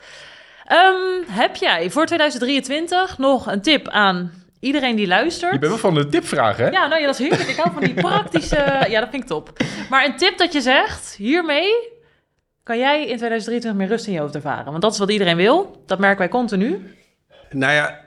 Ehm, 0.67 1.23
heb 1.27 1.55
jij 1.55 1.89
voor 1.89 2.05
2023 2.05 3.17
nog 3.17 3.47
een 3.47 3.61
tip 3.61 3.87
aan 3.87 4.31
iedereen 4.59 4.95
die 4.95 5.07
luistert? 5.07 5.53
Je 5.53 5.59
bent 5.59 5.71
wel 5.71 5.81
van 5.81 5.93
de 5.93 6.07
tipvragen, 6.07 6.65
hè? 6.65 6.69
Ja, 6.69 6.87
nou 6.87 7.01
ja, 7.01 7.05
dat 7.05 7.19
is 7.19 7.27
heerlijk. 7.27 7.49
Ik 7.49 7.55
hou 7.55 7.71
van 7.73 7.83
die 7.83 7.93
praktische... 8.07 8.85
Ja, 8.89 8.99
dat 8.99 9.09
vind 9.09 9.23
ik 9.23 9.29
top. 9.29 9.51
Maar 9.89 10.05
een 10.05 10.17
tip 10.17 10.37
dat 10.37 10.53
je 10.53 10.61
zegt, 10.61 11.15
hiermee 11.15 11.95
kan 12.63 12.77
jij 12.77 12.99
in 12.99 13.17
2023 13.17 13.73
meer 13.73 13.87
rust 13.87 14.07
in 14.07 14.13
je 14.13 14.19
hoofd 14.19 14.35
ervaren. 14.35 14.65
Want 14.65 14.81
dat 14.81 14.91
is 14.91 14.99
wat 14.99 15.11
iedereen 15.11 15.37
wil. 15.37 15.83
Dat 15.85 15.99
merken 15.99 16.17
wij 16.17 16.29
continu. 16.29 16.95
Nou 17.49 17.73
ja, 17.73 18.01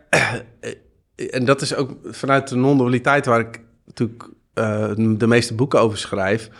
en 1.31 1.45
dat 1.45 1.61
is 1.61 1.75
ook 1.75 1.91
vanuit 2.05 2.49
de 2.49 2.57
non-dualiteit 2.57 3.27
waar 3.27 3.41
ik 3.41 3.61
natuurlijk 3.87 4.29
eh, 4.55 4.91
de 4.97 5.27
meeste 5.27 5.55
boeken 5.55 5.81
over 5.81 5.99
schrijf. 5.99 6.51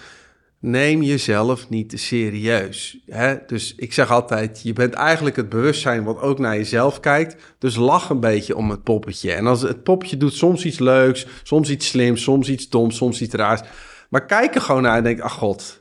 Neem 0.63 1.03
jezelf 1.03 1.69
niet 1.69 1.89
te 1.89 1.97
serieus. 1.97 2.99
Hè? 3.07 3.37
Dus 3.47 3.75
ik 3.77 3.93
zeg 3.93 4.11
altijd, 4.11 4.61
je 4.63 4.73
bent 4.73 4.95
eigenlijk 4.95 5.37
het 5.37 5.49
bewustzijn 5.49 6.05
wat 6.05 6.21
ook 6.21 6.39
naar 6.39 6.57
jezelf 6.57 7.01
kijkt. 7.01 7.37
Dus 7.59 7.77
lach 7.77 8.11
een 8.11 8.21
beetje 8.21 8.57
om 8.57 8.71
het 8.71 8.83
poppetje. 8.83 9.33
En 9.33 9.47
als 9.47 9.63
het 9.63 9.83
poppetje 9.83 10.17
doet 10.17 10.35
soms 10.35 10.65
iets 10.65 10.79
leuks, 10.79 11.27
soms 11.43 11.71
iets 11.71 11.89
slims, 11.89 12.23
soms 12.23 12.49
iets 12.49 12.69
doms, 12.69 12.97
soms 12.97 13.21
iets 13.21 13.35
raars. 13.35 13.61
Maar 14.09 14.27
kijk 14.27 14.55
er 14.55 14.61
gewoon 14.61 14.83
naar 14.83 14.97
en 14.97 15.03
denk, 15.03 15.21
ach 15.21 15.33
god, 15.33 15.80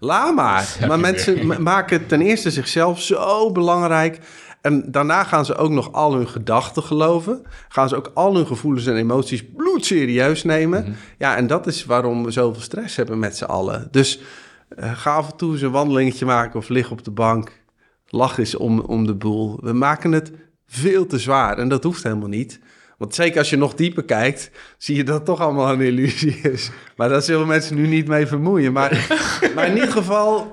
laat 0.00 0.34
maar. 0.34 0.76
maar 0.88 1.00
mensen 1.00 1.46
ma- 1.46 1.58
maken 1.58 2.06
ten 2.06 2.20
eerste 2.20 2.50
zichzelf 2.50 3.00
zo 3.02 3.52
belangrijk. 3.52 4.18
En 4.60 4.84
daarna 4.90 5.24
gaan 5.24 5.44
ze 5.44 5.54
ook 5.56 5.70
nog 5.70 5.92
al 5.92 6.14
hun 6.14 6.28
gedachten 6.28 6.82
geloven. 6.82 7.42
Gaan 7.68 7.88
ze 7.88 7.96
ook 7.96 8.10
al 8.14 8.34
hun 8.36 8.46
gevoelens 8.46 8.86
en 8.86 8.96
emoties 8.96 9.44
bloedserieus 9.56 10.44
nemen. 10.44 10.96
Ja, 11.18 11.36
en 11.36 11.46
dat 11.46 11.66
is 11.66 11.84
waarom 11.84 12.24
we 12.24 12.30
zoveel 12.30 12.62
stress 12.62 12.96
hebben 12.96 13.18
met 13.18 13.36
z'n 13.36 13.44
allen. 13.44 13.88
Dus 13.90 14.20
eh, 14.68 14.90
ga 14.94 15.14
af 15.14 15.30
en 15.30 15.36
toe 15.36 15.52
eens 15.52 15.60
een 15.62 15.70
wandelingetje 15.70 16.26
maken 16.26 16.58
of 16.58 16.68
lig 16.68 16.90
op 16.90 17.04
de 17.04 17.10
bank. 17.10 17.58
Lach 18.06 18.38
eens 18.38 18.56
om, 18.56 18.80
om 18.80 19.06
de 19.06 19.14
boel. 19.14 19.58
We 19.62 19.72
maken 19.72 20.12
het 20.12 20.32
veel 20.66 21.06
te 21.06 21.18
zwaar. 21.18 21.58
En 21.58 21.68
dat 21.68 21.84
hoeft 21.84 22.02
helemaal 22.02 22.28
niet. 22.28 22.60
Want 23.00 23.14
zeker 23.14 23.38
als 23.38 23.50
je 23.50 23.56
nog 23.56 23.74
dieper 23.74 24.04
kijkt, 24.04 24.50
zie 24.78 24.96
je 24.96 25.04
dat 25.04 25.24
toch 25.24 25.40
allemaal 25.40 25.72
een 25.72 25.80
illusie 25.80 26.40
is. 26.40 26.70
Maar 26.96 27.08
daar 27.08 27.22
zullen 27.22 27.46
mensen 27.46 27.76
nu 27.76 27.86
niet 27.86 28.08
mee 28.08 28.26
vermoeien. 28.26 28.72
Maar, 28.72 29.06
maar 29.54 29.66
in 29.66 29.74
ieder 29.74 29.92
geval, 29.92 30.52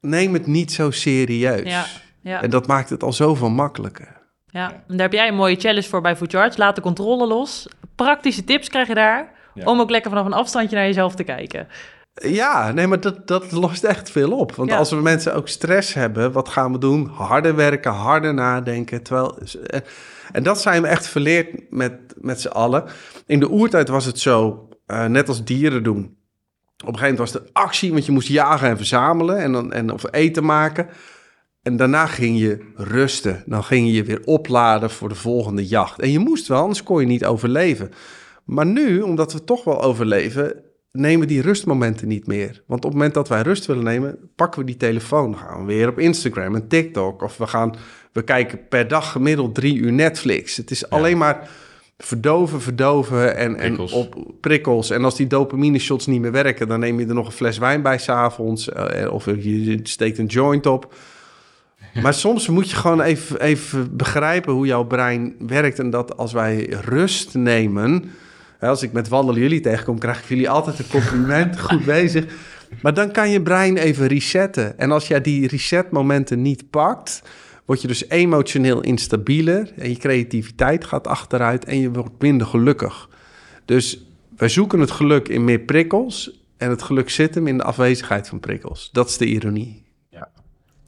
neem 0.00 0.32
het 0.32 0.46
niet 0.46 0.72
zo 0.72 0.90
serieus. 0.90 1.68
Ja, 1.70 1.84
ja. 2.22 2.42
En 2.42 2.50
dat 2.50 2.66
maakt 2.66 2.90
het 2.90 3.02
al 3.02 3.12
zoveel 3.12 3.50
makkelijker. 3.50 4.16
Ja, 4.46 4.70
en 4.70 4.82
daar 4.96 5.00
heb 5.00 5.12
jij 5.12 5.28
een 5.28 5.34
mooie 5.34 5.56
challenge 5.56 5.88
voor 5.88 6.00
bij 6.00 6.16
Food 6.16 6.32
Charge. 6.32 6.58
Laat 6.58 6.74
de 6.74 6.80
controle 6.82 7.26
los. 7.26 7.68
Praktische 7.94 8.44
tips 8.44 8.68
krijg 8.68 8.88
je 8.88 8.94
daar. 8.94 9.32
Ja. 9.54 9.64
Om 9.64 9.80
ook 9.80 9.90
lekker 9.90 10.10
vanaf 10.10 10.26
een 10.26 10.32
afstandje 10.32 10.76
naar 10.76 10.86
jezelf 10.86 11.14
te 11.14 11.24
kijken. 11.24 11.68
Ja, 12.14 12.72
nee, 12.72 12.86
maar 12.86 13.00
dat, 13.00 13.26
dat 13.26 13.52
lost 13.52 13.84
echt 13.84 14.10
veel 14.10 14.32
op. 14.32 14.54
Want 14.54 14.70
Ja. 14.70 14.76
als 14.76 14.90
we 14.90 14.96
mensen 14.96 15.34
ook 15.34 15.48
stress 15.48 15.94
hebben, 15.94 16.32
wat 16.32 16.48
gaan 16.48 16.72
we 16.72 16.78
doen? 16.78 17.06
Harder 17.06 17.54
werken, 17.56 17.92
harder 17.92 18.34
nadenken. 18.34 19.02
Terwijl, 19.02 19.38
en- 20.32 20.42
dat 20.42 20.60
zijn 20.60 20.82
we 20.82 20.88
echt 20.88 21.06
verleerd 21.06 21.70
met, 21.70 21.92
met 22.20 22.40
z'n 22.40 22.48
allen. 22.48 22.84
In 23.26 23.40
de 23.40 23.50
oertijd 23.50 23.88
was 23.88 24.04
het 24.04 24.18
zo, 24.18 24.68
eh, 24.86 25.04
net 25.06 25.28
als 25.28 25.44
dieren 25.44 25.82
doen. 25.82 26.16
Op 26.84 26.88
een 26.88 26.98
gegeven 26.98 27.14
moment 27.14 27.18
was 27.18 27.34
er 27.34 27.48
actie, 27.52 27.92
want 27.92 28.06
je 28.06 28.12
moest 28.12 28.28
jagen 28.28 28.68
en 28.68 28.76
verzamelen 28.76 29.38
en, 29.38 29.52
dan, 29.52 29.72
en 29.72 29.92
of 29.92 30.04
eten 30.10 30.44
maken. 30.44 30.88
En 31.62 31.76
daarna 31.76 32.06
ging 32.06 32.38
je 32.38 32.72
rusten. 32.74 33.42
Dan 33.46 33.64
ging 33.64 33.92
je 33.92 34.04
weer 34.04 34.20
opladen 34.24 34.90
voor 34.90 35.08
de 35.08 35.14
volgende 35.14 35.66
jacht. 35.66 36.00
En 36.00 36.10
je 36.10 36.18
moest 36.18 36.46
wel, 36.48 36.60
anders 36.60 36.82
kon 36.82 37.00
je 37.00 37.06
niet 37.06 37.24
overleven. 37.24 37.90
Maar 38.44 38.66
nu, 38.66 39.00
omdat 39.00 39.32
we 39.32 39.44
toch 39.44 39.64
wel 39.64 39.82
overleven, 39.82 40.62
nemen 40.92 41.28
die 41.28 41.42
rustmomenten 41.42 42.08
niet 42.08 42.26
meer. 42.26 42.62
Want 42.66 42.84
op 42.84 42.90
het 42.90 42.92
moment 42.92 43.14
dat 43.14 43.28
wij 43.28 43.42
rust 43.42 43.66
willen 43.66 43.84
nemen, 43.84 44.18
pakken 44.34 44.60
we 44.60 44.66
die 44.66 44.76
telefoon. 44.76 45.36
Gaan 45.36 45.60
we 45.60 45.72
weer 45.72 45.88
op 45.88 45.98
Instagram 45.98 46.54
en 46.54 46.68
TikTok. 46.68 47.22
Of 47.22 47.36
we, 47.36 47.46
gaan, 47.46 47.74
we 48.12 48.22
kijken 48.22 48.68
per 48.68 48.88
dag 48.88 49.12
gemiddeld 49.12 49.54
drie 49.54 49.76
uur 49.76 49.92
Netflix. 49.92 50.56
Het 50.56 50.70
is 50.70 50.90
alleen 50.90 51.18
maar 51.18 51.50
verdoven, 51.98 52.60
verdoven 52.60 53.36
en, 53.36 53.56
en 53.56 53.56
Prikkels. 53.56 53.92
op 53.92 54.16
prikkels. 54.40 54.90
En 54.90 55.04
als 55.04 55.16
die 55.16 55.26
dopamine 55.26 55.78
shots 55.78 56.06
niet 56.06 56.20
meer 56.20 56.32
werken, 56.32 56.68
dan 56.68 56.80
neem 56.80 57.00
je 57.00 57.06
er 57.06 57.14
nog 57.14 57.26
een 57.26 57.32
fles 57.32 57.58
wijn 57.58 57.82
bij 57.82 57.98
s'avonds. 57.98 58.68
Uh, 58.68 59.12
of 59.12 59.24
je 59.24 59.80
steekt 59.82 60.18
een 60.18 60.26
joint 60.26 60.66
op. 60.66 60.94
Maar 62.02 62.14
soms 62.14 62.48
moet 62.48 62.70
je 62.70 62.76
gewoon 62.76 63.00
even, 63.00 63.40
even 63.40 63.96
begrijpen 63.96 64.52
hoe 64.52 64.66
jouw 64.66 64.84
brein 64.84 65.34
werkt. 65.38 65.78
En 65.78 65.90
dat 65.90 66.16
als 66.16 66.32
wij 66.32 66.66
rust 66.66 67.34
nemen. 67.34 68.10
Als 68.60 68.82
ik 68.82 68.92
met 68.92 69.08
wandelen 69.08 69.40
jullie 69.40 69.60
tegenkom, 69.60 69.98
krijg 69.98 70.18
ik 70.18 70.28
jullie 70.28 70.50
altijd 70.50 70.78
een 70.78 70.88
compliment. 70.88 71.60
Goed 71.70 71.84
bezig. 71.84 72.24
Maar 72.82 72.94
dan 72.94 73.12
kan 73.12 73.30
je 73.30 73.42
brein 73.42 73.76
even 73.76 74.06
resetten. 74.06 74.78
En 74.78 74.90
als 74.90 75.08
jij 75.08 75.20
die 75.20 75.48
resetmomenten 75.48 76.42
niet 76.42 76.70
pakt, 76.70 77.22
word 77.64 77.82
je 77.82 77.88
dus 77.88 78.08
emotioneel 78.08 78.80
instabieler. 78.80 79.72
En 79.76 79.88
je 79.88 79.96
creativiteit 79.96 80.84
gaat 80.84 81.06
achteruit 81.06 81.64
en 81.64 81.80
je 81.80 81.90
wordt 81.90 82.22
minder 82.22 82.46
gelukkig. 82.46 83.08
Dus 83.64 84.04
wij 84.36 84.48
zoeken 84.48 84.80
het 84.80 84.90
geluk 84.90 85.28
in 85.28 85.44
meer 85.44 85.60
prikkels. 85.60 86.46
En 86.56 86.70
het 86.70 86.82
geluk 86.82 87.10
zit 87.10 87.34
hem 87.34 87.46
in 87.46 87.56
de 87.56 87.62
afwezigheid 87.62 88.28
van 88.28 88.40
prikkels. 88.40 88.88
Dat 88.92 89.08
is 89.08 89.16
de 89.16 89.26
ironie. 89.26 89.86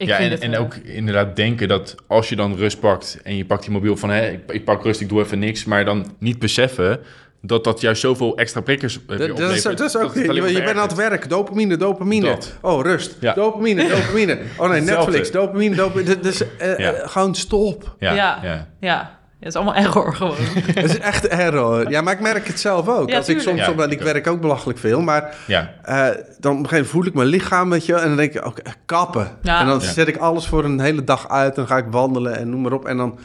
Ik 0.01 0.07
ja, 0.07 0.17
vind 0.17 0.39
en, 0.39 0.57
ook 0.57 0.75
inderdaad 0.75 1.35
denken 1.35 1.67
dat 1.67 1.95
als 2.07 2.29
je 2.29 2.35
dan 2.35 2.55
rust 2.55 2.79
pakt 2.79 3.19
en 3.23 3.37
je 3.37 3.45
pakt 3.45 3.61
die 3.63 3.71
mobiel 3.71 3.97
van 3.97 4.09
hé, 4.09 4.29
ik, 4.29 4.51
ik 4.51 4.63
pak 4.65 4.83
rust, 4.83 5.01
ik 5.01 5.09
doe 5.09 5.21
even 5.21 5.39
niks, 5.39 5.65
maar 5.65 5.85
dan 5.85 6.15
niet 6.19 6.39
beseffen 6.39 6.99
dat 7.41 7.63
dat 7.63 7.81
juist 7.81 8.01
zoveel 8.01 8.37
extra 8.37 8.61
prikkers 8.61 8.99
weer 9.07 9.17
Dat, 9.17 9.27
dat 9.27 9.37
is, 9.39 9.43
oplevert. 9.45 9.77
dat 9.77 9.87
is 9.87 9.97
ook, 9.97 10.29
alleen 10.29 10.53
je, 10.53 10.63
bent 10.63 10.77
aan 10.77 10.87
het 10.87 10.95
werk, 10.95 11.29
dopamine, 11.29 11.77
dopamine. 11.77 12.25
Dat. 12.25 12.53
Oh, 12.61 12.81
rust. 12.83 13.17
Ja. 13.19 13.33
Dopamine, 13.33 13.87
dopamine. 13.87 14.37
Oh 14.57 14.69
nee. 14.69 14.81
Netflix, 14.81 15.31
dopamine, 15.31 15.75
dopamine. 15.75 16.19
Dus 16.19 16.37
Ja. 16.59 16.65
eh, 16.65 17.07
gewoon 17.09 17.35
stop. 17.35 17.95
Ja, 17.99 18.13
Ja. 18.13 18.39
ja. 18.43 18.67
Ja, 18.79 19.19
het 19.39 19.47
is 19.47 19.55
allemaal 19.55 19.75
error 19.75 20.15
gewoon. 20.15 20.35
Het 20.75 20.83
is 20.83 20.97
echt 20.99 21.27
error. 21.27 21.89
Ja, 21.89 22.01
maar 22.01 22.13
ik 22.13 22.19
merk 22.19 22.47
het 22.47 22.59
zelf 22.59 22.87
ook. 22.87 23.09
Ja, 23.09 23.17
Als 23.17 23.29
ik 23.29 23.39
soms, 23.41 23.59
Ja, 23.59 23.71
op- 23.71 23.79
ik 23.79 23.93
ook. 23.99 24.03
werk 24.05 24.27
ook 24.27 24.41
belachelijk 24.41 24.79
veel, 24.79 25.01
maar 25.01 25.35
ja. 25.47 25.73
eh, 25.83 25.95
dan 25.95 26.07
op 26.07 26.15
een 26.43 26.69
gegeven 26.69 26.69
moment 26.69 26.87
voel 26.87 27.05
ik 27.05 27.13
mijn 27.13 27.27
lichaam, 27.27 27.69
weet 27.69 27.85
je 27.85 27.95
en 27.95 28.07
dan 28.07 28.17
denk 28.17 28.33
ik, 28.33 28.45
oké, 28.45 28.61
kappen. 28.85 29.27
Ja. 29.41 29.59
En 29.59 29.65
dan 29.65 29.79
Ja. 29.79 29.85
zet 29.91 30.07
ik 30.07 30.17
alles 30.17 30.47
voor 30.47 30.63
een 30.65 30.79
hele 30.79 31.03
dag 31.03 31.29
uit, 31.29 31.55
dan 31.55 31.67
ga 31.67 31.77
ik 31.77 31.85
wandelen 31.89 32.37
en 32.37 32.49
noem 32.49 32.61
maar 32.61 32.71
op. 32.73 32.85
En 32.85 32.97
dan, 32.97 33.19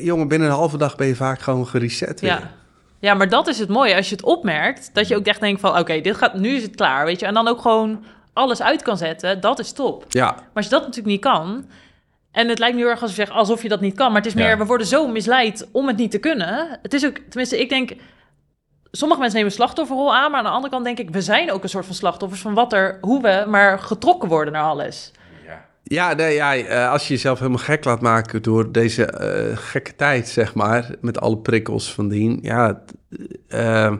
jongen, 0.00 0.28
binnen 0.28 0.48
een 0.48 0.54
halve 0.54 0.76
dag 0.76 0.96
ben 0.96 1.06
je 1.06 1.16
vaak 1.16 1.40
gewoon 1.40 1.66
gereset 1.66 2.20
weer. 2.20 2.30
Ja. 2.30 2.50
Ja, 3.00 3.14
maar 3.14 3.28
dat 3.28 3.46
is 3.46 3.58
het 3.58 3.68
mooie. 3.68 3.96
Als 3.96 4.08
je 4.08 4.14
het 4.14 4.24
opmerkt, 4.24 4.90
dat 4.94 5.08
je 5.08 5.16
ook 5.16 5.26
echt 5.26 5.40
denkt 5.40 5.60
van... 5.60 5.78
oké, 5.78 6.00
dit 6.00 6.16
gaat, 6.16 6.34
nu 6.34 6.48
is 6.48 6.62
het 6.62 6.74
klaar, 6.74 7.04
weet 7.04 7.20
je. 7.20 7.26
En 7.26 7.34
dan 7.34 7.48
ook 7.48 7.60
gewoon 7.60 8.04
alles 8.32 8.62
uit 8.62 8.82
kan 8.82 8.96
zetten, 8.96 9.40
dat 9.40 9.58
is 9.58 9.72
top. 9.72 10.04
Ja, 10.08 10.24
Maar 10.24 10.44
als 10.54 10.64
je 10.64 10.70
dat 10.70 10.80
natuurlijk 10.80 11.08
niet 11.08 11.20
kan... 11.20 11.64
En 12.32 12.48
het 12.48 12.58
lijkt 12.58 12.76
nu 12.76 12.86
erg 12.86 13.02
als 13.02 13.14
zeg 13.14 13.30
alsof 13.30 13.62
je 13.62 13.68
dat 13.68 13.80
niet 13.80 13.94
kan. 13.94 14.06
Maar 14.06 14.16
het 14.20 14.26
is 14.26 14.34
meer, 14.34 14.48
Ja. 14.48 14.56
we 14.56 14.64
worden 14.64 14.86
zo 14.86 15.08
misleid 15.08 15.68
om 15.72 15.86
het 15.86 15.96
niet 15.96 16.10
te 16.10 16.18
kunnen. 16.18 16.78
Het 16.82 16.94
is 16.94 17.06
ook, 17.06 17.16
tenminste, 17.28 17.60
ik 17.60 17.68
denk... 17.68 17.92
Sommige 18.90 19.20
mensen 19.20 19.38
nemen 19.38 19.54
slachtofferrol 19.54 20.14
aan, 20.14 20.30
maar 20.30 20.38
aan 20.38 20.44
de 20.46 20.50
andere 20.50 20.72
kant 20.72 20.84
denk 20.84 20.98
ik... 20.98 21.10
we 21.10 21.20
zijn 21.20 21.52
ook 21.52 21.62
een 21.62 21.68
soort 21.68 21.86
van 21.86 21.94
slachtoffers 21.94 22.40
van 22.40 22.54
wat 22.54 22.72
er, 22.72 22.98
hoe 23.00 23.22
we 23.22 23.44
maar 23.48 23.78
getrokken 23.78 24.28
worden 24.28 24.52
naar 24.52 24.64
alles. 24.64 25.10
Ja, 25.92 26.12
nee, 26.14 26.34
ja 26.34 26.56
eh, 26.56 26.90
als 26.90 27.08
je 27.08 27.14
jezelf 27.14 27.38
helemaal 27.38 27.58
gek 27.62 27.84
laat 27.84 28.00
maken 28.00 28.42
door 28.42 28.72
deze 28.72 29.04
eh, 29.04 29.56
gekke 29.56 29.96
tijd, 29.96 30.28
zeg 30.28 30.54
maar, 30.54 30.94
met 31.00 31.20
alle 31.20 31.38
prikkels 31.38 31.92
van 31.94 32.08
dien. 32.08 32.38
Ja, 32.42 32.74
t- 32.86 32.94
eh, 33.48 33.92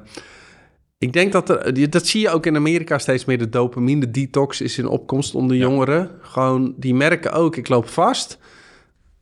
ik 0.99 1.13
denk 1.13 1.33
dat 1.33 1.49
er, 1.49 1.91
dat 1.91 2.07
zie 2.07 2.21
je 2.21 2.31
ook 2.31 2.47
in 2.47 2.57
Amerika 2.57 2.99
steeds 2.99 3.25
meer. 3.25 3.39
De 3.39 3.49
dopamine 3.49 4.11
detox 4.11 4.61
is 4.61 4.79
in 4.79 4.87
opkomst 4.87 5.35
onder 5.35 5.57
Ja. 5.57 5.63
jongeren. 5.63 6.11
Gewoon, 6.21 6.75
die 6.77 6.95
merken 6.95 7.33
ook, 7.33 7.57
ik 7.57 7.69
loop 7.69 7.89
vast. 7.89 8.39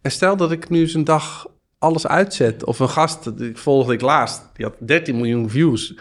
En 0.01 0.11
stel 0.11 0.37
dat 0.37 0.53
ik 0.53 0.69
nu 0.69 0.81
eens 0.81 0.95
een 0.95 1.05
dag 1.05 1.47
alles 1.79 2.07
uitzet. 2.07 2.65
Of 2.65 2.79
een 2.79 2.89
gast, 2.89 3.39
die 3.39 3.57
volgde 3.57 3.93
ik 3.93 4.01
laatst, 4.01 4.43
die 4.55 4.65
had 4.67 4.75
13 4.79 5.17
miljoen 5.17 5.51
views. 5.51 5.95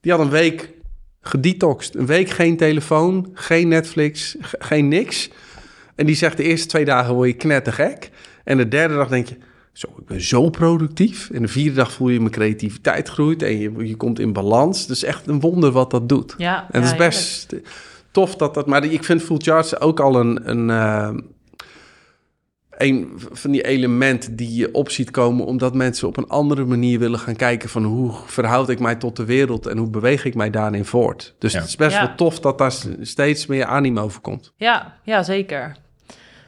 Die 0.00 0.12
had 0.12 0.20
een 0.20 0.30
week 0.30 0.72
gedetoxed. 1.20 1.94
Een 1.94 2.06
week 2.06 2.28
geen 2.30 2.56
telefoon, 2.56 3.30
geen 3.32 3.68
Netflix, 3.68 4.36
ge- 4.40 4.56
geen 4.60 4.88
niks. 4.88 5.30
En 5.94 6.06
die 6.06 6.14
zegt 6.16 6.36
de 6.36 6.42
eerste 6.42 6.66
twee 6.68 6.84
dagen 6.84 7.14
word 7.14 7.28
je 7.28 7.34
knettergek. 7.36 8.10
En 8.44 8.56
de 8.56 8.68
derde 8.68 8.94
dag 8.94 9.08
denk 9.08 9.26
je, 9.28 9.36
zo, 9.72 9.86
ik 9.98 10.06
ben 10.06 10.20
zo 10.20 10.50
productief. 10.50 11.30
En 11.30 11.42
de 11.42 11.48
vierde 11.48 11.74
dag 11.76 11.92
voel 11.92 12.08
je 12.08 12.18
mijn 12.20 12.30
creativiteit 12.32 13.08
groeit 13.08 13.42
en 13.42 13.58
je, 13.58 13.86
je 13.86 13.96
komt 13.96 14.18
in 14.18 14.32
balans. 14.32 14.86
Dus 14.86 15.02
echt 15.04 15.26
een 15.26 15.40
wonder 15.40 15.70
wat 15.70 15.90
dat 15.90 16.08
doet. 16.08 16.34
Ja, 16.38 16.56
En 16.70 16.80
ja, 16.80 16.86
het 16.86 16.92
is 16.92 16.96
best 17.06 17.54
tof 18.10 18.36
dat 18.36 18.54
dat... 18.54 18.66
Maar 18.66 18.84
ik 18.84 19.04
vind 19.04 19.22
Full 19.22 19.38
Charge 19.38 19.80
ook 19.80 20.00
al 20.00 20.20
een... 20.20 20.50
een 20.50 20.70
eh, 20.70 21.10
een 22.78 23.12
van 23.32 23.50
die 23.50 23.62
elementen 23.62 24.36
die 24.36 24.54
je 24.54 24.72
op 24.74 24.90
ziet 24.90 25.10
komen... 25.10 25.44
omdat 25.46 25.74
mensen 25.74 26.08
op 26.08 26.16
een 26.16 26.28
andere 26.28 26.64
manier 26.64 26.98
willen 26.98 27.18
gaan 27.18 27.36
kijken... 27.36 27.68
van 27.68 27.84
hoe 27.84 28.12
verhoud 28.26 28.68
ik 28.68 28.78
mij 28.78 28.94
tot 28.94 29.16
de 29.16 29.24
wereld... 29.24 29.66
en 29.66 29.78
hoe 29.78 29.90
beweeg 29.90 30.24
ik 30.24 30.34
mij 30.34 30.50
daarin 30.50 30.84
voort. 30.84 31.34
Dus 31.38 31.52
Ja. 31.52 31.58
het 31.58 31.68
is 31.68 31.76
best 31.76 31.96
Ja. 31.96 32.06
wel 32.06 32.14
tof 32.14 32.40
dat 32.40 32.58
daar 32.58 32.72
steeds 33.00 33.46
meer 33.46 33.64
animo 33.64 34.08
voor 34.08 34.20
komt. 34.22 34.52
Ja, 34.56 34.98
ja, 35.02 35.22
zeker. 35.22 35.76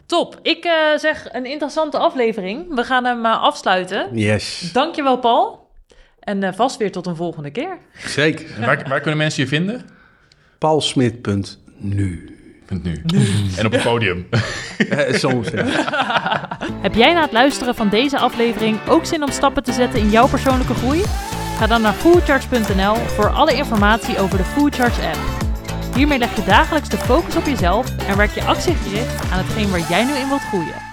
Top. 0.06 0.38
Ik 0.42 0.64
eh, 0.64 0.72
zeg 0.96 1.28
een 1.32 1.46
interessante 1.46 1.98
aflevering. 1.98 2.74
We 2.74 2.84
gaan 2.84 3.04
hem 3.04 3.24
eh, 3.24 3.42
afsluiten. 3.42 4.08
Yes, 4.12 4.70
Dankjewel, 4.72 5.18
Paul. 5.18 5.70
En 6.20 6.42
eh, 6.42 6.52
vast 6.52 6.76
weer 6.76 6.92
tot 6.92 7.06
een 7.06 7.16
volgende 7.16 7.50
keer. 7.50 7.78
zeker. 8.06 8.46
En 8.54 8.66
waar, 8.66 8.84
waar 8.88 9.00
kunnen 9.00 9.18
mensen 9.18 9.42
je 9.42 9.48
vinden? 9.48 9.84
paulsmit.nu. 10.58 12.30
Punt 12.66 12.82
nu. 12.84 13.02
En 13.56 13.66
op 13.66 13.72
het 13.72 13.82
podium. 13.82 14.28
Soms, 15.10 15.48
ja. 15.54 15.64
Heb 16.86 16.94
jij 16.94 17.12
na 17.12 17.22
het 17.22 17.32
luisteren 17.32 17.74
van 17.74 17.88
deze 17.88 18.18
aflevering 18.18 18.78
ook 18.88 19.06
zin 19.06 19.22
om 19.22 19.30
stappen 19.30 19.62
te 19.62 19.72
zetten 19.72 20.00
in 20.00 20.10
jouw 20.10 20.28
persoonlijke 20.28 20.74
groei? 20.74 21.02
Ga 21.58 21.66
dan 21.66 21.82
naar 21.82 21.92
foodcharge.nl 21.92 22.94
voor 22.94 23.28
alle 23.28 23.54
informatie 23.54 24.18
over 24.18 24.38
de 24.38 24.44
Foodcharge 24.44 25.02
app. 25.02 25.35
Hiermee 25.96 26.18
leg 26.18 26.36
je 26.36 26.44
dagelijks 26.44 26.88
de 26.88 26.98
focus 26.98 27.36
op 27.36 27.44
jezelf 27.44 27.96
en 28.08 28.16
werk 28.16 28.30
je 28.30 28.44
actiegericht 28.44 29.30
aan 29.30 29.38
hetgeen 29.38 29.70
waar 29.70 29.88
jij 29.88 30.04
nu 30.04 30.12
in 30.12 30.28
wilt 30.28 30.40
groeien. 30.40 30.85